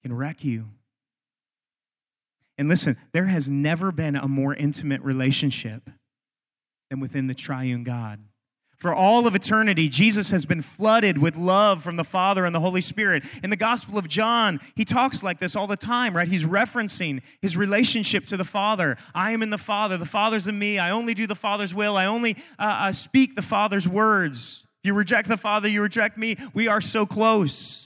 it 0.03 0.09
can 0.09 0.15
wreck 0.15 0.43
you. 0.43 0.65
And 2.57 2.67
listen, 2.69 2.97
there 3.13 3.25
has 3.25 3.49
never 3.49 3.91
been 3.91 4.15
a 4.15 4.27
more 4.27 4.53
intimate 4.53 5.01
relationship 5.01 5.89
than 6.89 6.99
within 6.99 7.27
the 7.27 7.33
triune 7.33 7.83
God. 7.83 8.19
For 8.77 8.93
all 8.93 9.25
of 9.25 9.35
eternity, 9.35 9.87
Jesus 9.87 10.31
has 10.31 10.45
been 10.45 10.61
flooded 10.61 11.17
with 11.17 11.37
love 11.37 11.81
from 11.81 11.95
the 11.95 12.03
Father 12.03 12.45
and 12.45 12.53
the 12.53 12.59
Holy 12.59 12.81
Spirit. 12.81 13.23
In 13.41 13.49
the 13.49 13.55
Gospel 13.55 13.97
of 13.97 14.07
John, 14.07 14.59
he 14.75 14.83
talks 14.83 15.23
like 15.23 15.39
this 15.39 15.55
all 15.55 15.67
the 15.67 15.77
time, 15.77 16.15
right? 16.15 16.27
He's 16.27 16.43
referencing 16.43 17.21
his 17.41 17.55
relationship 17.55 18.25
to 18.27 18.37
the 18.37 18.43
Father. 18.43 18.97
I 19.13 19.31
am 19.31 19.41
in 19.41 19.49
the 19.49 19.57
Father, 19.57 19.97
the 19.97 20.05
Father's 20.05 20.47
in 20.47 20.59
me. 20.59 20.77
I 20.77 20.91
only 20.91 21.13
do 21.13 21.25
the 21.25 21.35
Father's 21.35 21.73
will, 21.73 21.95
I 21.95 22.05
only 22.05 22.35
uh, 22.59 22.63
uh, 22.63 22.91
speak 22.91 23.35
the 23.35 23.41
Father's 23.41 23.87
words. 23.87 24.65
If 24.83 24.87
you 24.87 24.93
reject 24.93 25.29
the 25.29 25.37
Father, 25.37 25.67
you 25.67 25.81
reject 25.81 26.17
me. 26.17 26.37
We 26.53 26.67
are 26.67 26.81
so 26.81 27.05
close. 27.05 27.85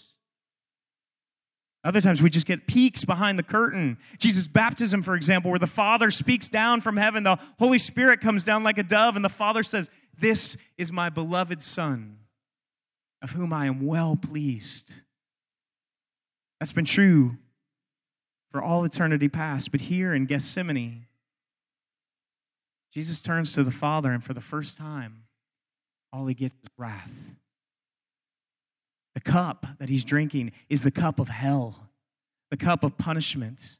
Other 1.84 2.02
times 2.02 2.22
we 2.22 2.30
just 2.30 2.46
get 2.46 2.68
peeks 2.68 3.06
behind 3.06 3.40
the 3.40 3.44
curtain. 3.44 3.98
Jesus' 4.18 4.50
baptism, 4.50 5.02
for 5.02 5.16
example, 5.16 5.50
where 5.50 5.60
the 5.60 5.68
Father 5.68 6.12
speaks 6.12 6.50
down 6.50 6.82
from 6.82 6.98
heaven, 6.98 7.24
the 7.24 7.40
Holy 7.58 7.78
Spirit 7.78 8.20
comes 8.20 8.44
down 8.44 8.64
like 8.64 8.78
a 8.78 8.84
dove, 8.84 9.16
and 9.16 9.24
the 9.24 9.30
Father 9.30 9.64
says, 9.64 9.90
This 10.20 10.58
is 10.78 10.92
my 10.92 11.10
beloved 11.10 11.62
Son, 11.62 12.18
of 13.22 13.32
whom 13.32 13.54
I 13.54 13.66
am 13.66 13.86
well 13.86 14.16
pleased. 14.16 14.94
That's 16.60 16.74
been 16.74 16.86
true 16.86 17.38
for 18.52 18.62
all 18.62 18.84
eternity 18.84 19.30
past. 19.30 19.72
But 19.72 19.82
here 19.82 20.14
in 20.14 20.26
Gethsemane, 20.26 21.06
Jesus 22.94 23.22
turns 23.22 23.52
to 23.54 23.64
the 23.64 23.72
Father, 23.72 24.12
and 24.12 24.24
for 24.24 24.34
the 24.34 24.42
first 24.42 24.78
time, 24.78 25.24
all 26.12 26.26
he 26.28 26.34
gets 26.34 26.56
is 26.56 26.70
wrath. 26.78 27.32
The 29.16 29.22
cup 29.22 29.66
that 29.80 29.90
he's 29.90 30.04
drinking 30.04 30.52
is 30.70 30.82
the 30.82 30.92
cup 30.92 31.20
of 31.20 31.30
hell, 31.30 31.90
the 32.52 32.58
cup 32.58 32.84
of 32.84 32.98
punishment. 32.98 33.79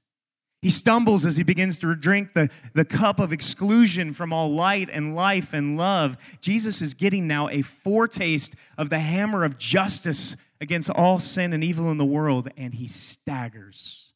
He 0.62 0.70
stumbles 0.70 1.26
as 1.26 1.38
he 1.38 1.44
begins 1.44 1.80
to 1.80 1.96
drink 1.96 2.34
the, 2.34 2.50
the 2.74 2.84
cup 2.84 3.20
of 3.20 3.32
exclusion 3.32 4.14
from 4.14 4.34
all 4.34 4.52
light 4.52 4.90
and 4.92 5.16
life 5.16 5.54
and 5.54 5.78
love. 5.78 6.18
Jesus 6.42 6.82
is 6.82 6.94
getting 6.94 7.28
now 7.28 7.48
a 7.48 7.62
foretaste 7.62 8.56
of 8.78 8.90
the 8.90 9.00
hammer 9.00 9.46
of 9.46 9.58
justice 9.58 10.36
against 10.60 10.90
all 10.90 11.20
sin 11.20 11.54
and 11.54 11.64
evil 11.64 11.90
in 11.92 11.98
the 11.98 12.06
world, 12.06 12.50
and 12.58 12.74
he 12.74 12.88
staggers. 12.88 14.12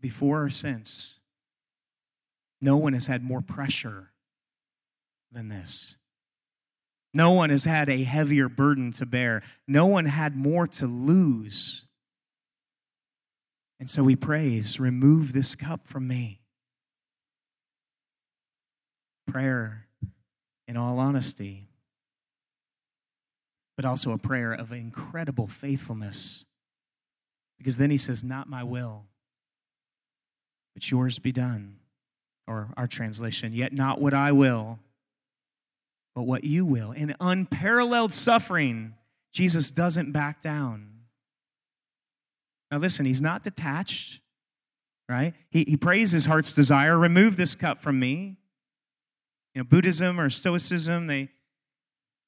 Before 0.00 0.42
or 0.42 0.50
since, 0.50 1.20
no 2.60 2.76
one 2.76 2.94
has 2.94 3.06
had 3.06 3.22
more 3.22 3.42
pressure 3.42 4.10
than 5.30 5.48
this. 5.48 5.94
No 7.12 7.30
one 7.30 7.50
has 7.50 7.64
had 7.64 7.88
a 7.88 8.02
heavier 8.02 8.48
burden 8.48 8.90
to 8.92 9.06
bear. 9.06 9.42
No 9.68 9.86
one 9.86 10.06
had 10.06 10.34
more 10.34 10.66
to 10.66 10.86
lose. 10.86 11.86
And 13.80 13.90
so 13.90 14.06
he 14.06 14.16
prays, 14.16 14.78
Remove 14.78 15.32
this 15.32 15.54
cup 15.54 15.86
from 15.86 16.08
me. 16.08 16.40
Prayer, 19.26 19.86
in 20.68 20.76
all 20.76 20.98
honesty, 20.98 21.68
but 23.76 23.84
also 23.84 24.12
a 24.12 24.18
prayer 24.18 24.52
of 24.52 24.72
incredible 24.72 25.46
faithfulness. 25.46 26.44
Because 27.58 27.76
then 27.76 27.90
he 27.90 27.96
says, 27.96 28.22
Not 28.22 28.48
my 28.48 28.62
will, 28.62 29.04
but 30.74 30.90
yours 30.90 31.18
be 31.18 31.32
done. 31.32 31.76
Or 32.46 32.68
our 32.76 32.86
translation, 32.86 33.54
Yet 33.54 33.72
not 33.72 34.00
what 34.00 34.12
I 34.12 34.32
will 34.32 34.78
but 36.14 36.22
what 36.22 36.44
you 36.44 36.64
will. 36.64 36.92
In 36.92 37.14
unparalleled 37.20 38.12
suffering, 38.12 38.94
Jesus 39.32 39.70
doesn't 39.70 40.12
back 40.12 40.40
down. 40.40 40.90
Now, 42.74 42.80
listen, 42.80 43.06
he's 43.06 43.22
not 43.22 43.44
detached, 43.44 44.18
right? 45.08 45.32
He, 45.48 45.62
he 45.62 45.76
prays 45.76 46.10
his 46.10 46.26
heart's 46.26 46.50
desire 46.50 46.98
remove 46.98 47.36
this 47.36 47.54
cup 47.54 47.78
from 47.78 48.00
me. 48.00 48.36
You 49.54 49.60
know, 49.60 49.64
Buddhism 49.64 50.18
or 50.18 50.28
Stoicism, 50.28 51.06
they 51.06 51.28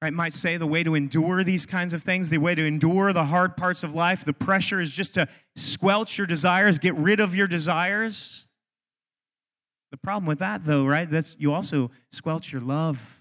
right, 0.00 0.12
might 0.12 0.32
say 0.32 0.56
the 0.56 0.64
way 0.64 0.84
to 0.84 0.94
endure 0.94 1.42
these 1.42 1.66
kinds 1.66 1.92
of 1.92 2.04
things, 2.04 2.28
the 2.28 2.38
way 2.38 2.54
to 2.54 2.64
endure 2.64 3.12
the 3.12 3.24
hard 3.24 3.56
parts 3.56 3.82
of 3.82 3.92
life, 3.92 4.24
the 4.24 4.32
pressure 4.32 4.80
is 4.80 4.92
just 4.92 5.14
to 5.14 5.26
squelch 5.56 6.16
your 6.16 6.28
desires, 6.28 6.78
get 6.78 6.94
rid 6.94 7.18
of 7.18 7.34
your 7.34 7.48
desires. 7.48 8.46
The 9.90 9.96
problem 9.96 10.26
with 10.26 10.38
that, 10.38 10.64
though, 10.64 10.86
right, 10.86 11.10
that's 11.10 11.34
you 11.40 11.52
also 11.52 11.90
squelch 12.12 12.52
your 12.52 12.60
love 12.60 13.18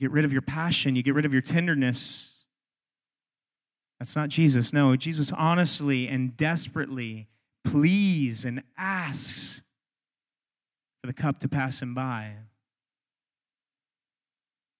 get 0.00 0.10
rid 0.12 0.24
of 0.24 0.32
your 0.32 0.40
passion, 0.40 0.96
you 0.96 1.02
get 1.02 1.14
rid 1.14 1.26
of 1.26 1.32
your 1.34 1.42
tenderness. 1.42 2.37
That's 3.98 4.14
not 4.14 4.28
Jesus. 4.28 4.72
No, 4.72 4.94
Jesus 4.96 5.32
honestly 5.32 6.08
and 6.08 6.36
desperately 6.36 7.26
pleads 7.64 8.44
and 8.44 8.62
asks 8.76 9.62
for 11.00 11.08
the 11.08 11.12
cup 11.12 11.40
to 11.40 11.48
pass 11.48 11.82
him 11.82 11.94
by. 11.94 12.34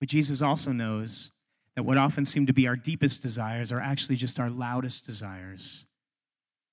But 0.01 0.09
Jesus 0.09 0.41
also 0.41 0.71
knows 0.71 1.33
that 1.75 1.83
what 1.83 1.99
often 1.99 2.25
seem 2.25 2.47
to 2.47 2.53
be 2.53 2.69
our 2.69 2.77
deepest 2.77 3.23
desires 3.23 3.73
are 3.73 3.81
actually 3.81 4.17
just 4.17 4.39
our 4.39 4.51
loudest 4.51 5.07
desires 5.07 5.87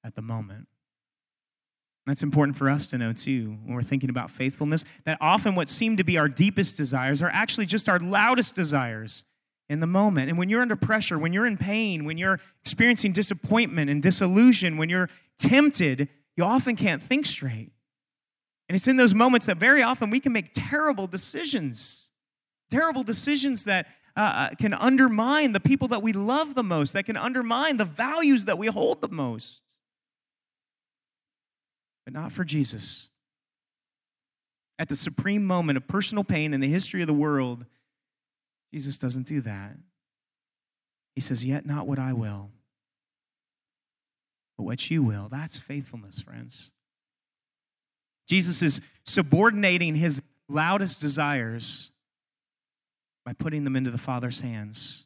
at 0.03 0.15
the 0.15 0.21
moment. 0.21 0.67
That's 2.05 2.21
important 2.21 2.55
for 2.55 2.69
us 2.69 2.85
to 2.87 2.99
know 2.99 3.13
too 3.13 3.57
when 3.63 3.73
we're 3.73 3.81
thinking 3.81 4.11
about 4.11 4.29
faithfulness. 4.29 4.85
That 5.05 5.17
often 5.19 5.55
what 5.55 5.69
seem 5.69 5.97
to 5.97 6.03
be 6.03 6.19
our 6.19 6.27
deepest 6.27 6.77
desires 6.77 7.21
are 7.23 7.29
actually 7.29 7.65
just 7.65 7.89
our 7.89 7.97
loudest 7.97 8.55
desires 8.55 9.25
in 9.69 9.79
the 9.79 9.87
moment. 9.87 10.29
And 10.29 10.37
when 10.37 10.49
you're 10.49 10.61
under 10.61 10.75
pressure, 10.75 11.17
when 11.17 11.33
you're 11.33 11.45
in 11.45 11.57
pain, 11.57 12.05
when 12.05 12.17
you're 12.17 12.39
experiencing 12.61 13.11
disappointment 13.11 13.89
and 13.89 14.01
disillusion, 14.01 14.77
when 14.77 14.89
you're 14.89 15.09
tempted, 15.39 16.07
you 16.35 16.43
often 16.43 16.75
can't 16.75 17.01
think 17.01 17.25
straight. 17.25 17.71
And 18.69 18.75
it's 18.75 18.87
in 18.87 18.97
those 18.97 19.13
moments 19.13 19.45
that 19.45 19.57
very 19.57 19.83
often 19.83 20.09
we 20.09 20.19
can 20.19 20.33
make 20.33 20.51
terrible 20.53 21.07
decisions, 21.07 22.09
terrible 22.71 23.03
decisions 23.03 23.63
that 23.65 23.87
uh, 24.17 24.19
uh 24.19 24.49
can 24.55 24.73
undermine 24.73 25.51
the 25.51 25.59
people 25.59 25.89
that 25.89 26.01
we 26.01 26.13
love 26.13 26.55
the 26.55 26.63
most, 26.63 26.93
that 26.93 27.05
can 27.05 27.17
undermine 27.17 27.77
the 27.77 27.85
values 27.85 28.45
that 28.45 28.57
we 28.57 28.67
hold 28.67 29.01
the 29.01 29.09
most 29.09 29.61
but 32.05 32.13
not 32.13 32.31
for 32.31 32.43
Jesus. 32.43 33.09
At 34.77 34.89
the 34.89 34.95
supreme 34.95 35.45
moment 35.45 35.77
of 35.77 35.87
personal 35.87 36.23
pain 36.23 36.53
in 36.53 36.61
the 36.61 36.69
history 36.69 37.01
of 37.01 37.07
the 37.07 37.13
world, 37.13 37.65
Jesus 38.73 38.97
doesn't 38.97 39.27
do 39.27 39.41
that. 39.41 39.77
He 41.15 41.21
says, 41.21 41.45
Yet 41.45 41.65
not 41.65 41.87
what 41.87 41.99
I 41.99 42.13
will, 42.13 42.51
but 44.57 44.63
what 44.63 44.89
you 44.89 45.01
will. 45.01 45.27
That's 45.29 45.57
faithfulness, 45.57 46.21
friends. 46.21 46.71
Jesus 48.27 48.61
is 48.61 48.81
subordinating 49.05 49.95
his 49.95 50.21
loudest 50.49 50.99
desires 50.99 51.91
by 53.25 53.33
putting 53.33 53.63
them 53.63 53.75
into 53.75 53.91
the 53.91 53.97
Father's 53.97 54.41
hands. 54.41 55.05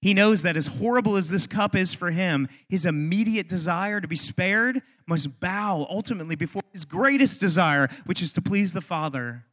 He 0.00 0.14
knows 0.14 0.42
that 0.42 0.56
as 0.56 0.68
horrible 0.68 1.16
as 1.16 1.28
this 1.28 1.46
cup 1.46 1.74
is 1.74 1.92
for 1.92 2.10
him, 2.10 2.48
his 2.68 2.86
immediate 2.86 3.48
desire 3.48 4.00
to 4.00 4.06
be 4.06 4.16
spared 4.16 4.82
must 5.06 5.40
bow 5.40 5.86
ultimately 5.90 6.36
before 6.36 6.62
his 6.72 6.84
greatest 6.84 7.40
desire, 7.40 7.88
which 8.06 8.22
is 8.22 8.32
to 8.34 8.42
please 8.42 8.72
the 8.72 8.80
Father 8.80 9.44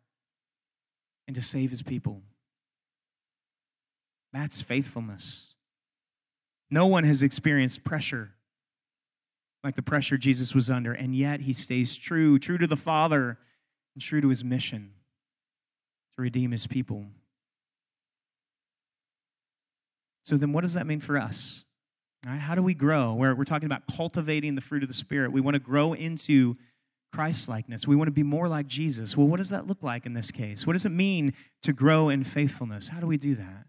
and 1.27 1.35
to 1.35 1.41
save 1.41 1.71
his 1.71 1.81
people. 1.81 2.21
That's 4.35 4.61
faithfulness. 4.61 5.53
No 6.69 6.87
one 6.87 7.05
has 7.05 7.23
experienced 7.23 7.85
pressure 7.85 8.31
like 9.63 9.75
the 9.75 9.81
pressure 9.81 10.17
Jesus 10.17 10.53
was 10.53 10.69
under, 10.69 10.91
and 10.91 11.15
yet 11.15 11.39
he 11.39 11.53
stays 11.53 11.95
true, 11.95 12.37
true 12.37 12.57
to 12.57 12.67
the 12.67 12.75
Father, 12.75 13.39
and 13.95 14.01
true 14.03 14.19
to 14.19 14.27
his 14.27 14.43
mission 14.43 14.91
to 16.15 16.21
redeem 16.21 16.51
his 16.51 16.67
people. 16.67 17.05
So 20.25 20.35
then, 20.35 20.51
what 20.51 20.61
does 20.61 20.73
that 20.73 20.85
mean 20.85 20.99
for 20.99 21.17
us? 21.17 21.63
Right, 22.27 22.37
how 22.37 22.55
do 22.55 22.61
we 22.61 22.73
grow? 22.73 23.13
We're, 23.13 23.33
we're 23.35 23.45
talking 23.45 23.67
about 23.67 23.83
cultivating 23.95 24.55
the 24.55 24.61
fruit 24.61 24.83
of 24.83 24.89
the 24.89 24.95
Spirit. 24.95 25.31
We 25.31 25.41
want 25.41 25.55
to 25.55 25.59
grow 25.59 25.93
into 25.93 26.57
Christ 27.13 27.47
likeness. 27.47 27.87
We 27.87 27.95
want 27.95 28.09
to 28.09 28.11
be 28.11 28.23
more 28.23 28.49
like 28.49 28.67
Jesus. 28.67 29.15
Well, 29.15 29.27
what 29.27 29.37
does 29.37 29.49
that 29.49 29.65
look 29.65 29.81
like 29.81 30.05
in 30.05 30.13
this 30.13 30.29
case? 30.29 30.67
What 30.67 30.73
does 30.73 30.85
it 30.85 30.91
mean 30.91 31.33
to 31.63 31.71
grow 31.71 32.09
in 32.09 32.25
faithfulness? 32.25 32.89
How 32.89 32.99
do 32.99 33.07
we 33.07 33.17
do 33.17 33.35
that? 33.35 33.65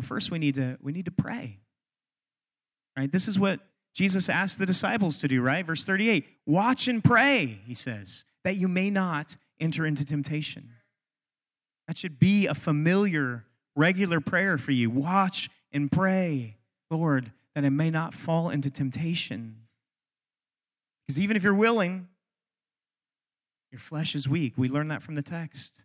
Well, 0.00 0.06
first 0.06 0.30
we 0.30 0.38
need 0.38 0.54
to 0.54 0.78
we 0.80 0.92
need 0.92 1.04
to 1.04 1.10
pray. 1.10 1.58
Right? 2.96 3.12
This 3.12 3.28
is 3.28 3.38
what 3.38 3.60
Jesus 3.92 4.30
asked 4.30 4.58
the 4.58 4.64
disciples 4.64 5.18
to 5.18 5.28
do, 5.28 5.42
right? 5.42 5.66
Verse 5.66 5.84
38. 5.84 6.26
Watch 6.46 6.88
and 6.88 7.04
pray, 7.04 7.60
he 7.66 7.74
says, 7.74 8.24
that 8.42 8.56
you 8.56 8.66
may 8.66 8.88
not 8.88 9.36
enter 9.60 9.84
into 9.84 10.02
temptation. 10.02 10.70
That 11.86 11.98
should 11.98 12.18
be 12.18 12.46
a 12.46 12.54
familiar, 12.54 13.44
regular 13.76 14.20
prayer 14.20 14.56
for 14.56 14.72
you. 14.72 14.88
Watch 14.88 15.50
and 15.70 15.92
pray, 15.92 16.56
Lord, 16.90 17.30
that 17.54 17.66
I 17.66 17.68
may 17.68 17.90
not 17.90 18.14
fall 18.14 18.48
into 18.48 18.70
temptation. 18.70 19.66
Because 21.06 21.20
even 21.20 21.36
if 21.36 21.42
you're 21.42 21.54
willing, 21.54 22.08
your 23.70 23.80
flesh 23.80 24.14
is 24.14 24.26
weak. 24.26 24.54
We 24.56 24.70
learn 24.70 24.88
that 24.88 25.02
from 25.02 25.14
the 25.14 25.22
text. 25.22 25.84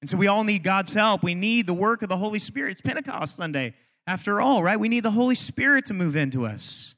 And 0.00 0.08
so 0.08 0.16
we 0.16 0.26
all 0.26 0.44
need 0.44 0.62
God's 0.62 0.94
help. 0.94 1.22
We 1.22 1.34
need 1.34 1.66
the 1.66 1.74
work 1.74 2.02
of 2.02 2.08
the 2.08 2.16
Holy 2.16 2.38
Spirit. 2.38 2.72
It's 2.72 2.80
Pentecost 2.80 3.36
Sunday, 3.36 3.74
after 4.06 4.40
all, 4.40 4.62
right? 4.62 4.78
We 4.78 4.88
need 4.88 5.02
the 5.02 5.10
Holy 5.10 5.34
Spirit 5.34 5.86
to 5.86 5.94
move 5.94 6.16
into 6.16 6.46
us 6.46 6.94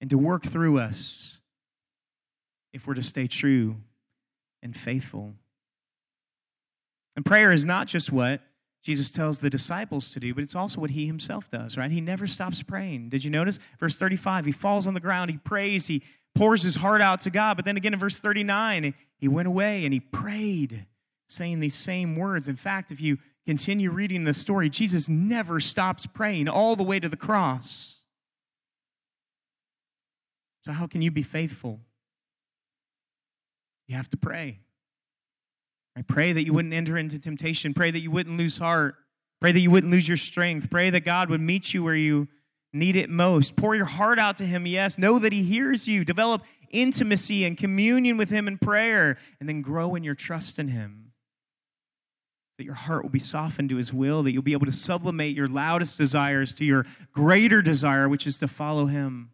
and 0.00 0.10
to 0.10 0.18
work 0.18 0.44
through 0.44 0.78
us 0.78 1.40
if 2.72 2.86
we're 2.86 2.94
to 2.94 3.02
stay 3.02 3.26
true 3.26 3.76
and 4.62 4.76
faithful. 4.76 5.34
And 7.16 7.24
prayer 7.24 7.52
is 7.52 7.64
not 7.64 7.86
just 7.86 8.12
what 8.12 8.40
Jesus 8.82 9.10
tells 9.10 9.38
the 9.38 9.50
disciples 9.50 10.10
to 10.10 10.20
do, 10.20 10.34
but 10.34 10.42
it's 10.42 10.56
also 10.56 10.80
what 10.80 10.90
he 10.90 11.06
himself 11.06 11.48
does, 11.48 11.76
right? 11.76 11.90
He 11.90 12.00
never 12.00 12.26
stops 12.26 12.62
praying. 12.62 13.10
Did 13.10 13.22
you 13.22 13.30
notice? 13.30 13.58
Verse 13.78 13.96
35, 13.96 14.46
he 14.46 14.52
falls 14.52 14.86
on 14.86 14.94
the 14.94 15.00
ground, 15.00 15.30
he 15.30 15.36
prays, 15.36 15.86
he 15.86 16.02
pours 16.34 16.62
his 16.62 16.76
heart 16.76 17.00
out 17.00 17.20
to 17.20 17.30
God. 17.30 17.56
But 17.56 17.64
then 17.64 17.76
again 17.76 17.92
in 17.92 18.00
verse 18.00 18.18
39, 18.18 18.94
he 19.18 19.28
went 19.28 19.46
away 19.46 19.84
and 19.84 19.92
he 19.92 20.00
prayed, 20.00 20.86
saying 21.32 21.60
these 21.60 21.74
same 21.74 22.16
words. 22.16 22.48
In 22.48 22.56
fact, 22.56 22.92
if 22.92 23.00
you 23.00 23.18
continue 23.46 23.90
reading 23.90 24.24
the 24.24 24.34
story, 24.34 24.70
Jesus 24.70 25.08
never 25.08 25.60
stops 25.60 26.06
praying 26.06 26.48
all 26.48 26.76
the 26.76 26.82
way 26.82 27.00
to 27.00 27.08
the 27.08 27.16
cross. 27.16 27.96
So, 30.64 30.72
how 30.72 30.86
can 30.86 31.02
you 31.02 31.10
be 31.10 31.22
faithful? 31.22 31.80
You 33.88 33.96
have 33.96 34.10
to 34.10 34.16
pray. 34.16 34.60
I 35.96 36.02
pray 36.02 36.32
that 36.32 36.44
you 36.44 36.52
wouldn't 36.52 36.72
enter 36.72 36.96
into 36.96 37.18
temptation. 37.18 37.74
Pray 37.74 37.90
that 37.90 38.00
you 38.00 38.10
wouldn't 38.10 38.38
lose 38.38 38.58
heart. 38.58 38.94
Pray 39.40 39.52
that 39.52 39.60
you 39.60 39.70
wouldn't 39.70 39.92
lose 39.92 40.06
your 40.06 40.16
strength. 40.16 40.70
Pray 40.70 40.88
that 40.90 41.00
God 41.00 41.28
would 41.28 41.40
meet 41.40 41.74
you 41.74 41.82
where 41.82 41.96
you 41.96 42.28
need 42.72 42.96
it 42.96 43.10
most. 43.10 43.56
Pour 43.56 43.74
your 43.74 43.86
heart 43.86 44.18
out 44.18 44.36
to 44.38 44.46
Him, 44.46 44.66
yes. 44.66 44.98
Know 44.98 45.18
that 45.18 45.32
He 45.32 45.42
hears 45.42 45.86
you. 45.88 46.04
Develop 46.04 46.42
intimacy 46.70 47.44
and 47.44 47.58
communion 47.58 48.16
with 48.16 48.30
Him 48.30 48.48
in 48.48 48.56
prayer, 48.56 49.18
and 49.40 49.48
then 49.48 49.60
grow 49.60 49.94
in 49.94 50.04
your 50.04 50.14
trust 50.14 50.58
in 50.58 50.68
Him. 50.68 51.11
That 52.62 52.66
your 52.66 52.74
heart 52.76 53.02
will 53.02 53.10
be 53.10 53.18
softened 53.18 53.70
to 53.70 53.76
His 53.76 53.92
will, 53.92 54.22
that 54.22 54.30
you'll 54.30 54.40
be 54.40 54.52
able 54.52 54.66
to 54.66 54.72
sublimate 54.72 55.34
your 55.34 55.48
loudest 55.48 55.98
desires 55.98 56.54
to 56.54 56.64
your 56.64 56.86
greater 57.10 57.60
desire, 57.60 58.08
which 58.08 58.24
is 58.24 58.38
to 58.38 58.46
follow 58.46 58.86
Him 58.86 59.32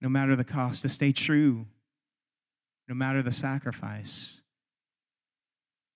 no 0.00 0.08
matter 0.08 0.34
the 0.34 0.42
cost, 0.42 0.82
to 0.82 0.88
stay 0.88 1.12
true 1.12 1.66
no 2.88 2.96
matter 2.96 3.22
the 3.22 3.30
sacrifice. 3.30 4.40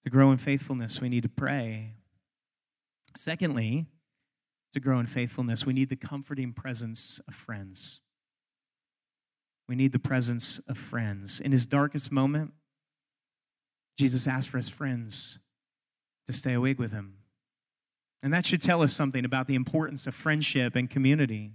To 0.05 0.11
grow 0.11 0.31
in 0.31 0.39
faithfulness, 0.39 1.01
we 1.01 1.09
need 1.09 1.25
to 1.25 1.29
pray. 1.29 1.95
Secondly, 3.17 3.87
to 4.75 4.79
grow 4.79 5.01
in 5.01 5.07
faithfulness, 5.07 5.67
we 5.67 5.73
need 5.73 5.89
the 5.89 5.97
comforting 5.97 6.53
presence 6.53 7.21
of 7.27 7.35
friends. 7.35 7.99
We 9.69 9.75
need 9.75 9.91
the 9.91 9.99
presence 9.99 10.61
of 10.69 10.79
friends. 10.79 11.41
In 11.41 11.51
his 11.51 11.67
darkest 11.67 12.13
moment, 12.13 12.53
Jesus 13.99 14.29
asked 14.29 14.49
for 14.49 14.59
his 14.59 14.69
friends 14.69 15.41
to 16.29 16.33
stay 16.33 16.53
awake 16.53 16.79
with 16.79 16.93
him. 16.93 17.15
And 18.23 18.33
that 18.33 18.47
should 18.47 18.63
tell 18.63 18.83
us 18.83 18.93
something 18.93 19.25
about 19.25 19.49
the 19.49 19.57
importance 19.57 20.07
of 20.07 20.15
friendship 20.15 20.77
and 20.77 20.89
community 20.89 21.53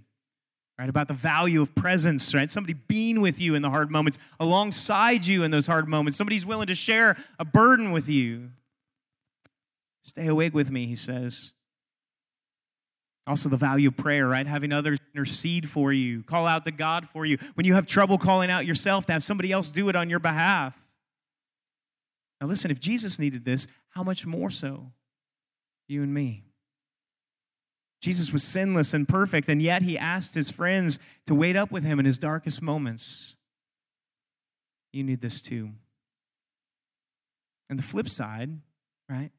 right? 0.78 0.88
About 0.88 1.08
the 1.08 1.14
value 1.14 1.62
of 1.62 1.74
presence, 1.74 2.34
right? 2.34 2.50
Somebody 2.50 2.74
being 2.74 3.20
with 3.20 3.40
you 3.40 3.54
in 3.54 3.62
the 3.62 3.70
hard 3.70 3.90
moments, 3.90 4.18
alongside 4.40 5.26
you 5.26 5.42
in 5.42 5.50
those 5.50 5.66
hard 5.66 5.88
moments. 5.88 6.18
Somebody's 6.18 6.44
willing 6.44 6.66
to 6.66 6.74
share 6.74 7.16
a 7.38 7.44
burden 7.44 7.92
with 7.92 8.08
you. 8.08 8.50
Stay 10.02 10.26
awake 10.26 10.54
with 10.54 10.70
me, 10.70 10.86
he 10.86 10.96
says. 10.96 11.52
Also, 13.26 13.48
the 13.48 13.56
value 13.56 13.88
of 13.88 13.96
prayer, 13.96 14.26
right? 14.26 14.46
Having 14.46 14.72
others 14.72 14.98
intercede 15.14 15.70
for 15.70 15.92
you, 15.92 16.22
call 16.24 16.46
out 16.46 16.64
to 16.66 16.70
God 16.70 17.08
for 17.08 17.24
you. 17.24 17.38
When 17.54 17.64
you 17.64 17.74
have 17.74 17.86
trouble 17.86 18.18
calling 18.18 18.50
out 18.50 18.66
yourself, 18.66 19.06
to 19.06 19.12
have 19.12 19.22
somebody 19.22 19.50
else 19.50 19.70
do 19.70 19.88
it 19.88 19.96
on 19.96 20.10
your 20.10 20.18
behalf. 20.18 20.74
Now, 22.40 22.46
listen, 22.46 22.70
if 22.70 22.80
Jesus 22.80 23.18
needed 23.18 23.44
this, 23.44 23.66
how 23.90 24.02
much 24.02 24.26
more 24.26 24.50
so 24.50 24.92
you 25.88 26.02
and 26.02 26.12
me? 26.12 26.44
Jesus 28.02 28.32
was 28.32 28.44
sinless 28.44 28.92
and 28.92 29.08
perfect, 29.08 29.48
and 29.48 29.62
yet 29.62 29.82
he 29.82 29.96
asked 29.96 30.34
his 30.34 30.50
friends 30.50 30.98
to 31.26 31.34
wait 31.34 31.56
up 31.56 31.70
with 31.70 31.84
him 31.84 31.98
in 31.98 32.04
his 32.04 32.18
darkest 32.18 32.60
moments. 32.60 33.36
You 34.92 35.02
need 35.02 35.22
this 35.22 35.40
too. 35.40 35.70
And 37.70 37.78
the 37.78 37.82
flip 37.82 38.10
side, 38.10 38.50
right, 39.08 39.30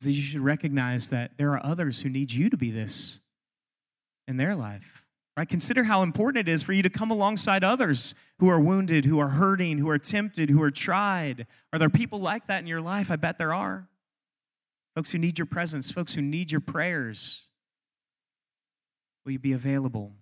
is 0.00 0.04
that 0.04 0.12
you 0.12 0.20
should 0.20 0.40
recognize 0.40 1.10
that 1.10 1.38
there 1.38 1.52
are 1.52 1.64
others 1.64 2.02
who 2.02 2.08
need 2.08 2.32
you 2.32 2.50
to 2.50 2.56
be 2.56 2.72
this 2.72 3.20
in 4.26 4.36
their 4.36 4.56
life. 4.56 5.05
Right? 5.36 5.48
Consider 5.48 5.84
how 5.84 6.02
important 6.02 6.48
it 6.48 6.50
is 6.50 6.62
for 6.62 6.72
you 6.72 6.82
to 6.82 6.88
come 6.88 7.10
alongside 7.10 7.62
others 7.62 8.14
who 8.38 8.48
are 8.48 8.58
wounded, 8.58 9.04
who 9.04 9.18
are 9.18 9.28
hurting, 9.28 9.78
who 9.78 9.88
are 9.90 9.98
tempted, 9.98 10.48
who 10.48 10.62
are 10.62 10.70
tried. 10.70 11.46
Are 11.72 11.78
there 11.78 11.90
people 11.90 12.20
like 12.20 12.46
that 12.46 12.60
in 12.60 12.66
your 12.66 12.80
life? 12.80 13.10
I 13.10 13.16
bet 13.16 13.36
there 13.36 13.52
are. 13.52 13.86
Folks 14.94 15.10
who 15.10 15.18
need 15.18 15.38
your 15.38 15.46
presence, 15.46 15.90
folks 15.90 16.14
who 16.14 16.22
need 16.22 16.50
your 16.50 16.62
prayers. 16.62 17.44
Will 19.24 19.32
you 19.32 19.38
be 19.38 19.52
available 19.52 20.12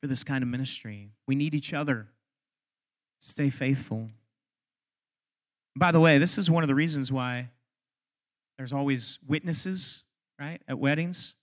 for 0.00 0.06
this 0.06 0.22
kind 0.22 0.42
of 0.42 0.48
ministry? 0.48 1.10
We 1.26 1.34
need 1.34 1.52
each 1.52 1.74
other. 1.74 2.06
Stay 3.20 3.50
faithful. 3.50 4.10
By 5.74 5.90
the 5.90 5.98
way, 5.98 6.18
this 6.18 6.38
is 6.38 6.48
one 6.48 6.62
of 6.62 6.68
the 6.68 6.74
reasons 6.76 7.10
why 7.10 7.50
there's 8.56 8.72
always 8.72 9.18
witnesses, 9.26 10.04
right, 10.38 10.62
at 10.68 10.78
weddings. 10.78 11.34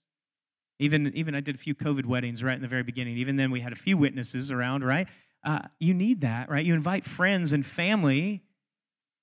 Even, 0.78 1.12
even 1.14 1.34
I 1.34 1.40
did 1.40 1.54
a 1.54 1.58
few 1.58 1.74
COVID 1.74 2.06
weddings 2.06 2.42
right 2.42 2.56
in 2.56 2.62
the 2.62 2.68
very 2.68 2.82
beginning. 2.82 3.16
Even 3.18 3.36
then, 3.36 3.50
we 3.50 3.60
had 3.60 3.72
a 3.72 3.76
few 3.76 3.96
witnesses 3.96 4.50
around, 4.50 4.84
right? 4.84 5.06
Uh, 5.44 5.60
you 5.78 5.94
need 5.94 6.22
that, 6.22 6.50
right? 6.50 6.64
You 6.64 6.74
invite 6.74 7.04
friends 7.04 7.52
and 7.52 7.64
family 7.64 8.42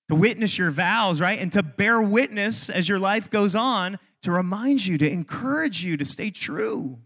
to 0.07 0.15
witness 0.15 0.57
your 0.57 0.71
vows, 0.71 1.19
right? 1.19 1.39
And 1.39 1.51
to 1.51 1.63
bear 1.63 2.01
witness 2.01 2.69
as 2.69 2.87
your 2.87 2.99
life 2.99 3.29
goes 3.29 3.55
on 3.55 3.99
to 4.21 4.31
remind 4.31 4.85
you, 4.85 4.97
to 4.97 5.09
encourage 5.09 5.83
you 5.83 5.97
to 5.97 6.05
stay 6.05 6.31
true 6.31 6.99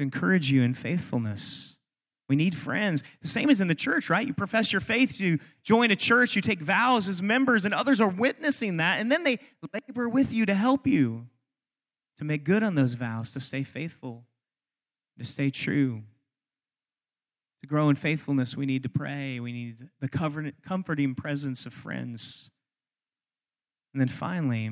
to 0.00 0.04
encourage 0.04 0.50
you 0.50 0.62
in 0.62 0.72
faithfulness. 0.72 1.76
We 2.26 2.34
need 2.34 2.56
friends. 2.56 3.04
The 3.20 3.28
same 3.28 3.50
as 3.50 3.60
in 3.60 3.68
the 3.68 3.74
church, 3.74 4.08
right? 4.08 4.26
You 4.26 4.32
profess 4.32 4.72
your 4.72 4.80
faith, 4.80 5.20
you 5.20 5.38
join 5.62 5.90
a 5.90 5.96
church, 5.96 6.34
you 6.34 6.40
take 6.40 6.60
vows 6.60 7.06
as 7.06 7.20
members, 7.20 7.66
and 7.66 7.74
others 7.74 8.00
are 8.00 8.08
witnessing 8.08 8.78
that, 8.78 8.98
and 8.98 9.12
then 9.12 9.24
they 9.24 9.38
labor 9.74 10.08
with 10.08 10.32
you 10.32 10.46
to 10.46 10.54
help 10.54 10.86
you 10.86 11.26
to 12.20 12.24
make 12.26 12.44
good 12.44 12.62
on 12.62 12.74
those 12.74 12.92
vows, 12.92 13.30
to 13.30 13.40
stay 13.40 13.62
faithful, 13.62 14.26
to 15.18 15.24
stay 15.24 15.48
true. 15.48 16.02
To 17.62 17.66
grow 17.66 17.88
in 17.88 17.96
faithfulness, 17.96 18.54
we 18.54 18.66
need 18.66 18.82
to 18.82 18.90
pray. 18.90 19.40
We 19.40 19.52
need 19.52 19.88
the 20.00 20.52
comforting 20.62 21.14
presence 21.14 21.64
of 21.64 21.72
friends. 21.72 22.50
And 23.94 24.02
then 24.02 24.08
finally, 24.08 24.70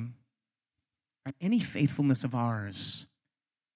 any 1.41 1.59
faithfulness 1.59 2.23
of 2.23 2.35
ours 2.35 3.07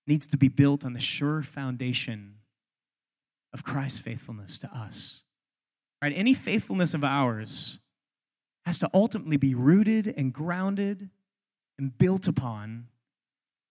needs 0.05 0.27
to 0.27 0.37
be 0.37 0.49
built 0.49 0.85
on 0.85 0.93
the 0.93 1.01
sure 1.01 1.41
foundation 1.41 2.35
of 3.53 3.63
Christ's 3.63 4.01
faithfulness 4.01 4.59
to 4.59 4.67
us. 4.67 5.23
Right? 5.99 6.13
Any 6.15 6.35
faithfulness 6.35 6.93
of 6.93 7.03
ours 7.03 7.79
has 8.67 8.77
to 8.79 8.89
ultimately 8.93 9.37
be 9.37 9.55
rooted 9.55 10.13
and 10.15 10.31
grounded 10.31 11.09
and 11.79 11.97
built 11.97 12.27
upon 12.27 12.89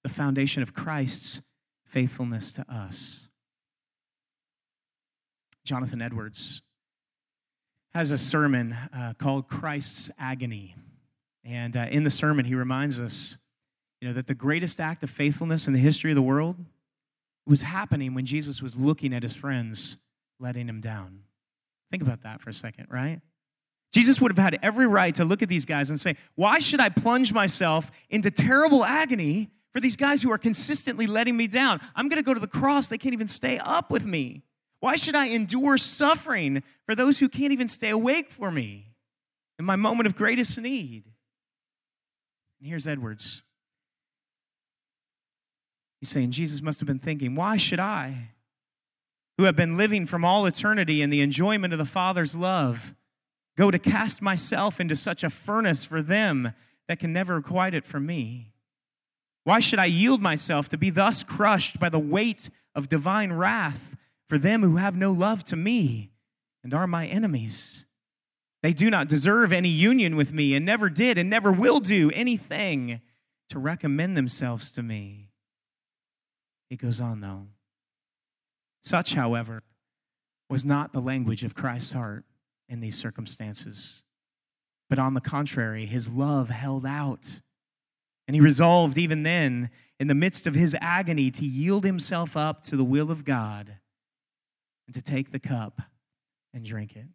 the 0.03 0.09
foundation 0.09 0.63
of 0.63 0.75
Christ's 0.75 1.43
faithfulness 1.85 2.53
to 2.53 2.65
us. 2.73 3.29
Jonathan 5.65 6.03
Edwards 6.03 6.63
has 7.95 8.11
a 8.11 8.19
sermon 8.19 8.73
uh, 8.73 9.13
called 9.19 9.49
Christ's 9.49 10.11
Agony. 10.19 10.75
And 11.45 11.77
uh, 11.77 11.87
in 11.91 12.05
the 12.05 12.11
sermon, 12.11 12.45
he 12.45 12.55
reminds 12.55 12.99
us 12.99 13.37
you 14.01 14.09
know, 14.09 14.15
that 14.15 14.27
the 14.27 14.35
greatest 14.35 14.81
act 14.81 15.03
of 15.03 15.11
faithfulness 15.11 15.67
in 15.67 15.73
the 15.73 15.79
history 15.79 16.11
of 16.11 16.17
the 16.17 16.23
world 16.23 16.57
was 17.47 17.63
happening 17.63 18.15
when 18.15 18.27
Jesus 18.27 18.63
was 18.63 18.77
looking 18.77 19.13
at 19.13 19.23
his 19.23 19.37
friends, 19.37 19.99
letting 20.41 20.69
him 20.69 20.81
down. 20.81 21.21
Think 21.91 22.03
about 22.03 22.23
that 22.23 22.41
for 22.41 22.51
a 22.51 22.55
second, 22.55 22.87
right? 22.91 23.21
Jesus 23.93 24.21
would 24.21 24.31
have 24.31 24.43
had 24.43 24.59
every 24.63 24.87
right 24.87 25.15
to 25.17 25.25
look 25.25 25.43
at 25.43 25.49
these 25.49 25.67
guys 25.67 25.91
and 25.91 26.01
say, 26.01 26.17
Why 26.35 26.61
should 26.61 26.81
I 26.81 26.89
plunge 26.89 27.33
myself 27.33 27.91
into 28.09 28.31
terrible 28.31 28.85
agony 28.85 29.51
for 29.73 29.81
these 29.81 29.97
guys 29.97 30.23
who 30.23 30.31
are 30.31 30.39
consistently 30.39 31.07
letting 31.07 31.37
me 31.37 31.47
down? 31.47 31.81
I'm 31.95 32.09
going 32.09 32.23
to 32.23 32.27
go 32.27 32.35
to 32.35 32.41
the 32.41 32.47
cross. 32.47 32.89
They 32.89 32.99
can't 32.99 33.15
even 33.15 33.29
stay 33.29 33.59
up 33.59 33.91
with 33.91 34.05
me. 34.07 34.43
Why 34.81 34.97
should 34.97 35.15
I 35.15 35.27
endure 35.27 35.79
suffering 35.79 36.63
for 36.87 36.95
those 36.95 37.21
who 37.21 37.29
can't 37.29 37.53
even 37.53 37.69
stay 37.69 37.91
awake 37.91 38.33
for 38.33 38.51
me 38.51 38.89
in 39.59 39.65
my 39.65 39.77
moment 39.77 40.09
of 40.09 40.17
greatest 40.17 40.61
need? 40.61 41.05
And 42.61 42.69
here's 42.69 42.87
Edwards. 42.87 43.43
He's 46.01 46.09
saying 46.09 46.33
Jesus 46.33 46.63
must 46.63 46.81
have 46.81 46.89
been 46.89 46.99
thinking, 46.99 47.37
Why 47.37 47.57
should 47.57 47.79
I, 47.79 48.31
who 49.39 49.45
have 49.45 49.55
been 49.55 49.77
living 49.77 50.05
from 50.05 50.25
all 50.25 50.47
eternity 50.47 51.01
in 51.01 51.11
the 51.11 51.21
enjoyment 51.21 51.73
of 51.73 51.79
the 51.79 51.85
Father's 51.85 52.35
love, 52.35 52.95
go 53.57 53.71
to 53.71 53.79
cast 53.79 54.21
myself 54.21 54.81
into 54.81 54.97
such 54.97 55.23
a 55.23 55.31
furnace 55.31 55.85
for 55.85 56.03
them 56.03 56.55
that 56.89 56.99
can 56.99 57.13
never 57.13 57.37
requite 57.37 57.73
it 57.73 57.85
for 57.85 58.01
me? 58.01 58.52
Why 59.45 59.61
should 59.61 59.79
I 59.79 59.87
yield 59.87 60.23
myself 60.23 60.69
to 60.71 60.79
be 60.79 60.91
thus 60.91 61.25
crushed 61.25 61.81
by 61.81 61.89
the 61.89 61.99
weight 61.99 62.49
of 62.75 62.89
divine 62.89 63.33
wrath 63.33 63.97
for 64.29 64.39
them 64.39 64.63
who 64.63 64.77
have 64.77 64.97
no 64.97 65.11
love 65.11 65.45
to 65.45 65.57
me 65.57 66.13
and 66.63 66.73
are 66.73 66.87
my 66.87 67.07
enemies? 67.07 67.85
They 68.63 68.73
do 68.73 68.89
not 68.91 69.09
deserve 69.09 69.53
any 69.53 69.69
union 69.69 70.15
with 70.15 70.33
me 70.33 70.55
and 70.55 70.65
never 70.65 70.89
did 70.89 71.19
and 71.19 71.29
never 71.29 71.51
will 71.51 71.81
do 71.81 72.11
anything 72.13 73.01
to 73.49 73.59
recommend 73.59 74.17
themselves 74.17 74.71
to 74.73 74.83
me. 74.83 75.31
He 76.71 76.77
goes 76.77 77.01
on, 77.01 77.21
though. 77.21 77.49
Such, 78.83 79.15
however, 79.15 79.63
was 80.49 80.65
not 80.65 80.93
the 80.93 81.01
language 81.01 81.45
of 81.45 81.55
Christ's 81.55 81.93
heart 81.93 82.25
in 82.69 82.81
these 82.81 82.97
circumstances. 82.97 84.05
But 84.89 84.99
on 84.99 85.15
the 85.15 85.21
contrary, 85.21 85.87
his 85.87 86.09
love 86.09 86.49
held 86.49 86.87
out. 86.87 87.41
And 88.27 88.35
he 88.35 88.41
resolved, 88.41 88.99
even 88.99 89.23
then, 89.23 89.71
in 89.99 90.09
the 90.09 90.15
midst 90.15 90.47
of 90.47 90.55
his 90.55 90.77
agony, 90.81 91.31
to 91.31 91.45
yield 91.45 91.85
himself 91.85 92.37
up 92.37 92.63
to 92.65 92.77
the 92.77 92.85
will 92.85 93.11
of 93.11 93.25
God 93.25 93.79
and 94.87 94.95
to 94.95 95.03
take 95.03 95.33
the 95.33 95.39
cup 95.39 95.83
and 96.55 96.65
drink 96.65 96.97
it. 96.97 97.07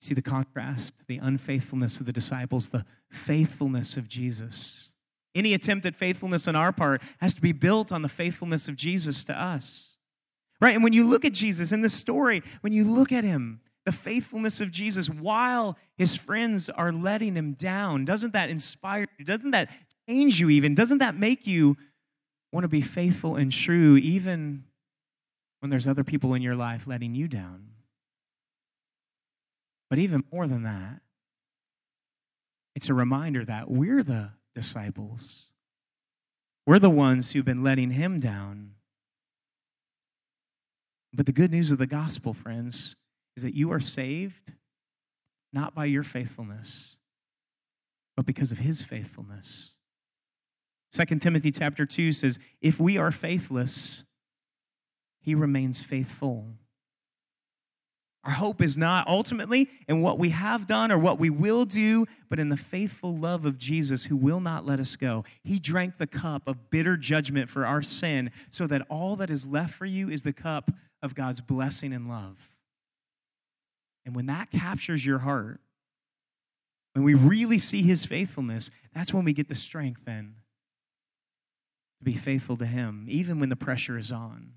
See 0.00 0.14
the 0.14 0.22
contrast, 0.22 1.06
the 1.06 1.18
unfaithfulness 1.18 2.00
of 2.00 2.06
the 2.06 2.12
disciples, 2.12 2.68
the 2.68 2.84
faithfulness 3.10 3.96
of 3.96 4.08
Jesus. 4.08 4.90
Any 5.34 5.54
attempt 5.54 5.86
at 5.86 5.96
faithfulness 5.96 6.46
on 6.46 6.54
our 6.54 6.72
part 6.72 7.02
has 7.20 7.34
to 7.34 7.40
be 7.40 7.52
built 7.52 7.90
on 7.90 8.02
the 8.02 8.08
faithfulness 8.08 8.68
of 8.68 8.76
Jesus 8.76 9.24
to 9.24 9.32
us. 9.32 9.96
Right? 10.60 10.74
And 10.74 10.84
when 10.84 10.92
you 10.92 11.04
look 11.04 11.24
at 11.24 11.32
Jesus 11.32 11.72
in 11.72 11.80
the 11.80 11.90
story, 11.90 12.42
when 12.60 12.72
you 12.72 12.84
look 12.84 13.12
at 13.12 13.24
him, 13.24 13.60
the 13.84 13.92
faithfulness 13.92 14.60
of 14.60 14.70
Jesus 14.70 15.08
while 15.08 15.76
his 15.96 16.16
friends 16.16 16.68
are 16.70 16.92
letting 16.92 17.36
him 17.36 17.52
down, 17.52 18.04
doesn't 18.04 18.32
that 18.32 18.50
inspire 18.50 19.06
you? 19.18 19.24
Doesn't 19.24 19.50
that 19.50 19.70
change 20.08 20.40
you 20.40 20.50
even? 20.50 20.74
Doesn't 20.74 20.98
that 20.98 21.16
make 21.16 21.46
you 21.46 21.76
want 22.52 22.64
to 22.64 22.68
be 22.68 22.80
faithful 22.80 23.36
and 23.36 23.52
true 23.52 23.96
even 23.96 24.64
when 25.60 25.70
there's 25.70 25.86
other 25.86 26.04
people 26.04 26.34
in 26.34 26.42
your 26.42 26.56
life 26.56 26.86
letting 26.86 27.14
you 27.14 27.28
down? 27.28 27.68
But 29.90 29.98
even 29.98 30.24
more 30.32 30.46
than 30.46 30.62
that, 30.62 31.00
it's 32.74 32.88
a 32.88 32.94
reminder 32.94 33.44
that 33.44 33.70
we're 33.70 34.02
the 34.02 34.30
disciples. 34.54 35.46
We're 36.66 36.78
the 36.78 36.90
ones 36.90 37.32
who've 37.32 37.44
been 37.44 37.62
letting 37.62 37.90
him 37.90 38.18
down. 38.18 38.72
But 41.12 41.26
the 41.26 41.32
good 41.32 41.52
news 41.52 41.70
of 41.70 41.78
the 41.78 41.86
gospel, 41.86 42.32
friends, 42.32 42.96
is 43.36 43.42
that 43.42 43.54
you 43.54 43.72
are 43.72 43.80
saved 43.80 44.52
not 45.52 45.74
by 45.74 45.84
your 45.84 46.02
faithfulness, 46.02 46.96
but 48.16 48.26
because 48.26 48.52
of 48.52 48.58
his 48.58 48.82
faithfulness. 48.82 49.74
2 50.92 51.18
Timothy 51.18 51.50
chapter 51.50 51.86
2 51.86 52.12
says, 52.12 52.38
If 52.60 52.78
we 52.78 52.98
are 52.98 53.10
faithless, 53.10 54.04
he 55.20 55.34
remains 55.34 55.82
faithful 55.82 56.54
our 58.24 58.32
hope 58.32 58.62
is 58.62 58.78
not 58.78 59.06
ultimately 59.06 59.68
in 59.86 60.00
what 60.00 60.18
we 60.18 60.30
have 60.30 60.66
done 60.66 60.90
or 60.90 60.98
what 60.98 61.18
we 61.18 61.28
will 61.28 61.66
do, 61.66 62.06
but 62.30 62.38
in 62.38 62.48
the 62.48 62.56
faithful 62.56 63.14
love 63.14 63.44
of 63.44 63.58
Jesus 63.58 64.06
who 64.06 64.16
will 64.16 64.40
not 64.40 64.64
let 64.64 64.80
us 64.80 64.96
go. 64.96 65.24
He 65.42 65.58
drank 65.58 65.98
the 65.98 66.06
cup 66.06 66.48
of 66.48 66.70
bitter 66.70 66.96
judgment 66.96 67.50
for 67.50 67.66
our 67.66 67.82
sin 67.82 68.30
so 68.48 68.66
that 68.66 68.86
all 68.88 69.16
that 69.16 69.28
is 69.28 69.46
left 69.46 69.74
for 69.74 69.84
you 69.84 70.08
is 70.08 70.22
the 70.22 70.32
cup 70.32 70.70
of 71.02 71.14
God's 71.14 71.42
blessing 71.42 71.92
and 71.92 72.08
love. 72.08 72.53
And 74.04 74.14
when 74.14 74.26
that 74.26 74.50
captures 74.50 75.04
your 75.04 75.20
heart, 75.20 75.60
when 76.94 77.04
we 77.04 77.14
really 77.14 77.58
see 77.58 77.82
his 77.82 78.06
faithfulness, 78.06 78.70
that's 78.94 79.12
when 79.12 79.24
we 79.24 79.32
get 79.32 79.48
the 79.48 79.54
strength 79.54 80.02
then 80.04 80.36
to 81.98 82.04
be 82.04 82.14
faithful 82.14 82.56
to 82.56 82.66
him, 82.66 83.06
even 83.08 83.40
when 83.40 83.48
the 83.48 83.56
pressure 83.56 83.98
is 83.98 84.12
on. 84.12 84.52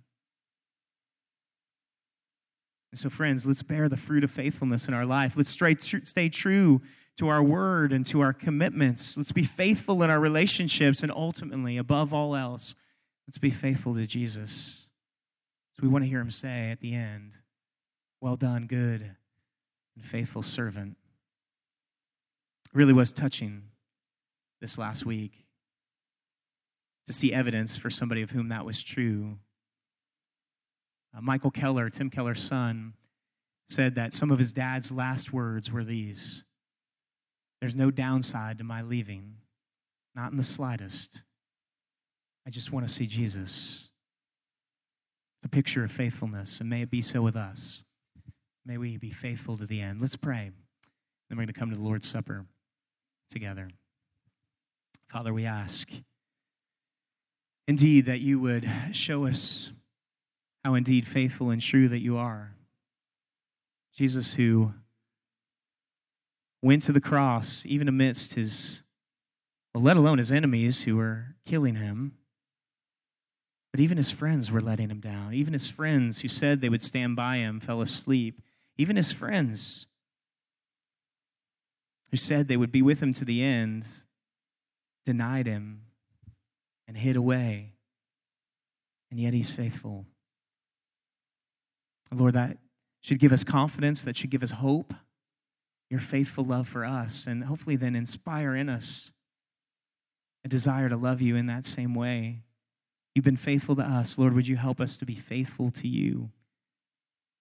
And 2.91 3.00
so, 3.00 3.10
friends, 3.10 3.45
let's 3.45 3.64
bear 3.64 3.89
the 3.89 3.98
fruit 3.98 4.24
of 4.24 4.32
faithfulness 4.32 4.88
in 4.88 4.93
our 4.93 5.06
life. 5.06 5.36
Let's 5.36 5.50
stay, 5.50 5.76
stay 5.76 6.30
true 6.30 6.82
to 7.18 7.28
our 7.28 7.43
word 7.43 7.91
and 7.91 8.06
to 8.08 8.22
our 8.22 8.34
commitments. 8.34 9.18
Let's 9.18 9.32
be 9.32 9.43
faithful 9.43 10.04
in 10.04 10.10
our 10.10 10.20
relationships. 10.20 11.02
And 11.02 11.12
ultimately, 11.12 11.78
above 11.78 12.14
all 12.14 12.36
else, 12.36 12.76
let's 13.28 13.39
be 13.39 13.50
faithful 13.50 13.95
to 13.95 14.06
Jesus. 14.06 14.88
So, 15.74 15.82
we 15.82 15.89
want 15.89 16.06
to 16.06 16.10
hear 16.10 16.22
him 16.22 16.32
say 16.32 16.70
at 16.70 16.80
the 16.80 16.93
end, 16.93 17.34
Well 18.22 18.36
done, 18.36 18.68
good 18.68 19.16
and 19.98 20.06
faithful 20.06 20.41
servant. 20.41 20.95
Really 22.74 22.93
was 22.93 23.12
touching 23.12 23.64
this 24.62 24.78
last 24.78 25.06
week 25.06 25.45
to 27.08 27.14
see 27.14 27.34
evidence 27.34 27.76
for 27.76 27.89
somebody 27.89 28.22
of 28.22 28.32
whom 28.32 28.48
that 28.50 28.66
was 28.66 28.82
true 28.82 29.39
uh, 31.18 31.22
Michael 31.22 31.52
Keller, 31.52 31.89
Tim 31.89 32.10
Keller's 32.10 32.41
son, 32.41 32.93
said 33.70 33.95
that 33.95 34.14
some 34.14 34.32
of 34.32 34.39
his 34.39 34.54
dad's 34.54 34.91
last 34.91 35.34
words 35.34 35.72
were 35.72 35.84
these 35.84 36.43
There's 37.60 37.76
no 37.76 37.91
downside 37.91 38.60
to 38.60 38.64
my 38.64 38.82
leaving, 38.82 39.38
not 40.16 40.32
in 40.32 40.38
the 40.38 40.43
slightest. 40.43 41.24
I 42.45 42.50
just 42.50 42.72
want 42.72 42.88
to 42.88 42.93
see 42.93 43.08
Jesus. 43.08 43.89
It's 45.39 45.45
a 45.45 45.50
picture 45.50 45.84
of 45.84 45.91
faithfulness, 45.91 46.60
and 46.62 46.70
may 46.70 46.84
it 46.84 46.91
be 46.91 47.02
so 47.02 47.22
with 47.22 47.36
us. 47.36 47.84
May 48.68 48.78
we 48.78 48.97
be 48.97 49.11
faithful 49.11 49.55
to 49.57 49.65
the 49.65 49.80
end. 49.80 50.01
Let's 50.01 50.18
pray. 50.18 50.51
Then 51.30 51.38
we're 51.38 51.45
going 51.45 51.47
to 51.47 51.53
come 51.53 51.70
to 51.70 51.78
the 51.78 51.82
Lord's 51.82 52.05
Supper 52.05 52.45
together. 53.30 53.70
Father, 55.09 55.34
we 55.34 55.45
ask 55.45 55.89
indeed 57.65 58.07
that 58.07 58.20
you 58.20 58.41
would 58.41 58.70
show 58.91 59.26
us 59.26 59.72
how 60.65 60.74
indeed 60.74 61.07
faithful 61.07 61.49
and 61.49 61.61
true 61.61 61.88
that 61.88 62.01
you 62.01 62.18
are. 62.18 62.55
Jesus, 63.95 64.34
who 64.34 64.74
went 66.61 66.84
to 66.84 66.91
the 66.91 66.99
cross, 66.99 67.63
even 67.65 67.88
amidst 67.88 68.34
his, 68.34 68.82
well, 69.74 69.82
let 69.82 69.95
alone 69.95 70.18
his 70.18 70.32
enemies 70.32 70.84
who 70.84 70.97
were 70.97 71.36
killing 71.45 71.76
him, 71.76 72.18
but 73.72 73.80
even 73.80 73.95
his 73.95 74.11
friends 74.11 74.51
were 74.51 74.59
letting 74.59 74.89
him 74.89 74.99
down. 74.99 75.34
Even 75.34 75.53
his 75.53 75.70
friends 75.70 76.20
who 76.20 76.28
said 76.28 76.59
they 76.59 76.68
would 76.68 76.82
stand 76.82 77.15
by 77.15 77.38
him 77.38 77.61
fell 77.61 77.80
asleep. 77.80 78.41
Even 78.78 78.96
his 78.96 79.12
friends 79.12 79.88
who 82.12 82.18
said 82.18 82.48
they 82.48 82.58
would 82.58 82.72
be 82.72 82.82
with 82.82 83.02
him 83.02 83.14
to 83.14 83.26
the 83.26 83.44
end 83.44 83.86
denied 85.06 85.48
him 85.48 85.82
and 86.88 86.98
hid 86.98 87.16
away. 87.16 87.74
And 89.10 89.20
yet 89.20 89.34
he's 89.34 89.52
faithful. 89.52 90.06
Lord, 92.14 92.34
that 92.34 92.58
should 93.02 93.20
give 93.20 93.34
us 93.34 93.44
confidence, 93.44 94.04
that 94.04 94.18
should 94.18 94.30
give 94.30 94.44
us 94.44 94.52
hope, 94.52 94.94
your 95.90 96.00
faithful 96.00 96.44
love 96.44 96.68
for 96.68 96.86
us, 96.86 97.26
and 97.26 97.46
hopefully 97.46 97.76
then 97.76 97.96
inspire 97.96 98.56
in 98.56 98.70
us 98.70 99.12
a 100.44 100.50
desire 100.50 100.90
to 100.90 100.98
love 100.98 101.22
you 101.22 101.36
in 101.36 101.46
that 101.48 101.66
same 101.66 101.94
way. 101.94 102.44
You've 103.16 103.26
been 103.26 103.38
faithful 103.38 103.76
to 103.78 103.82
us. 103.82 104.18
Lord, 104.18 104.34
would 104.34 104.48
you 104.48 104.58
help 104.58 104.80
us 104.80 104.98
to 104.98 105.06
be 105.06 105.16
faithful 105.16 105.72
to 105.72 105.88
you? 105.88 106.30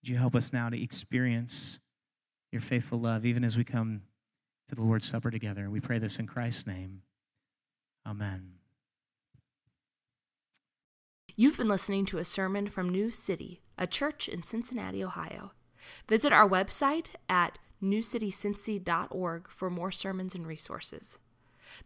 Would 0.07 0.13
you 0.13 0.19
help 0.19 0.37
us 0.37 0.53
now 0.53 0.69
to 0.69 0.81
experience 0.81 1.81
your 2.53 2.63
faithful 2.63 3.01
love, 3.01 3.27
even 3.27 3.43
as 3.43 3.57
we 3.57 3.65
come 3.65 4.03
to 4.69 4.77
the 4.77 4.83
Lord's 4.83 5.05
Supper 5.05 5.33
together? 5.33 5.69
We 5.69 5.81
pray 5.81 5.99
this 5.99 6.21
in 6.21 6.29
Christ's 6.29 6.65
name. 6.65 7.03
Amen. 8.07 8.53
You've 11.35 11.57
been 11.57 11.67
listening 11.67 12.07
to 12.07 12.19
a 12.19 12.25
sermon 12.25 12.69
from 12.69 12.89
New 12.89 13.11
City, 13.11 13.63
a 13.77 13.89
church 13.89 14.29
in 14.29 14.45
Cincinnati, 14.45 15.03
Ohio. 15.03 15.51
Visit 16.09 16.33
our 16.33 16.49
website 16.49 17.07
at 17.29 17.59
newcitycincy.org 17.83 19.49
for 19.49 19.71
more 19.71 19.91
sermons 19.91 20.37
and 20.37 20.47
resources. 20.47 21.19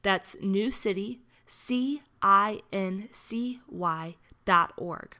That's 0.02 0.36
New 0.42 0.70
C 0.70 2.02
I 2.20 2.60
N 2.70 3.08
C 3.12 3.60
Y 3.66 4.16
dot 4.44 4.74
org. 4.76 5.16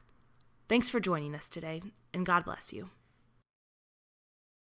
Thanks 0.71 0.89
for 0.89 1.01
joining 1.01 1.35
us 1.35 1.49
today, 1.49 1.81
and 2.13 2.25
God 2.25 2.45
bless 2.45 2.71
you. 2.71 2.91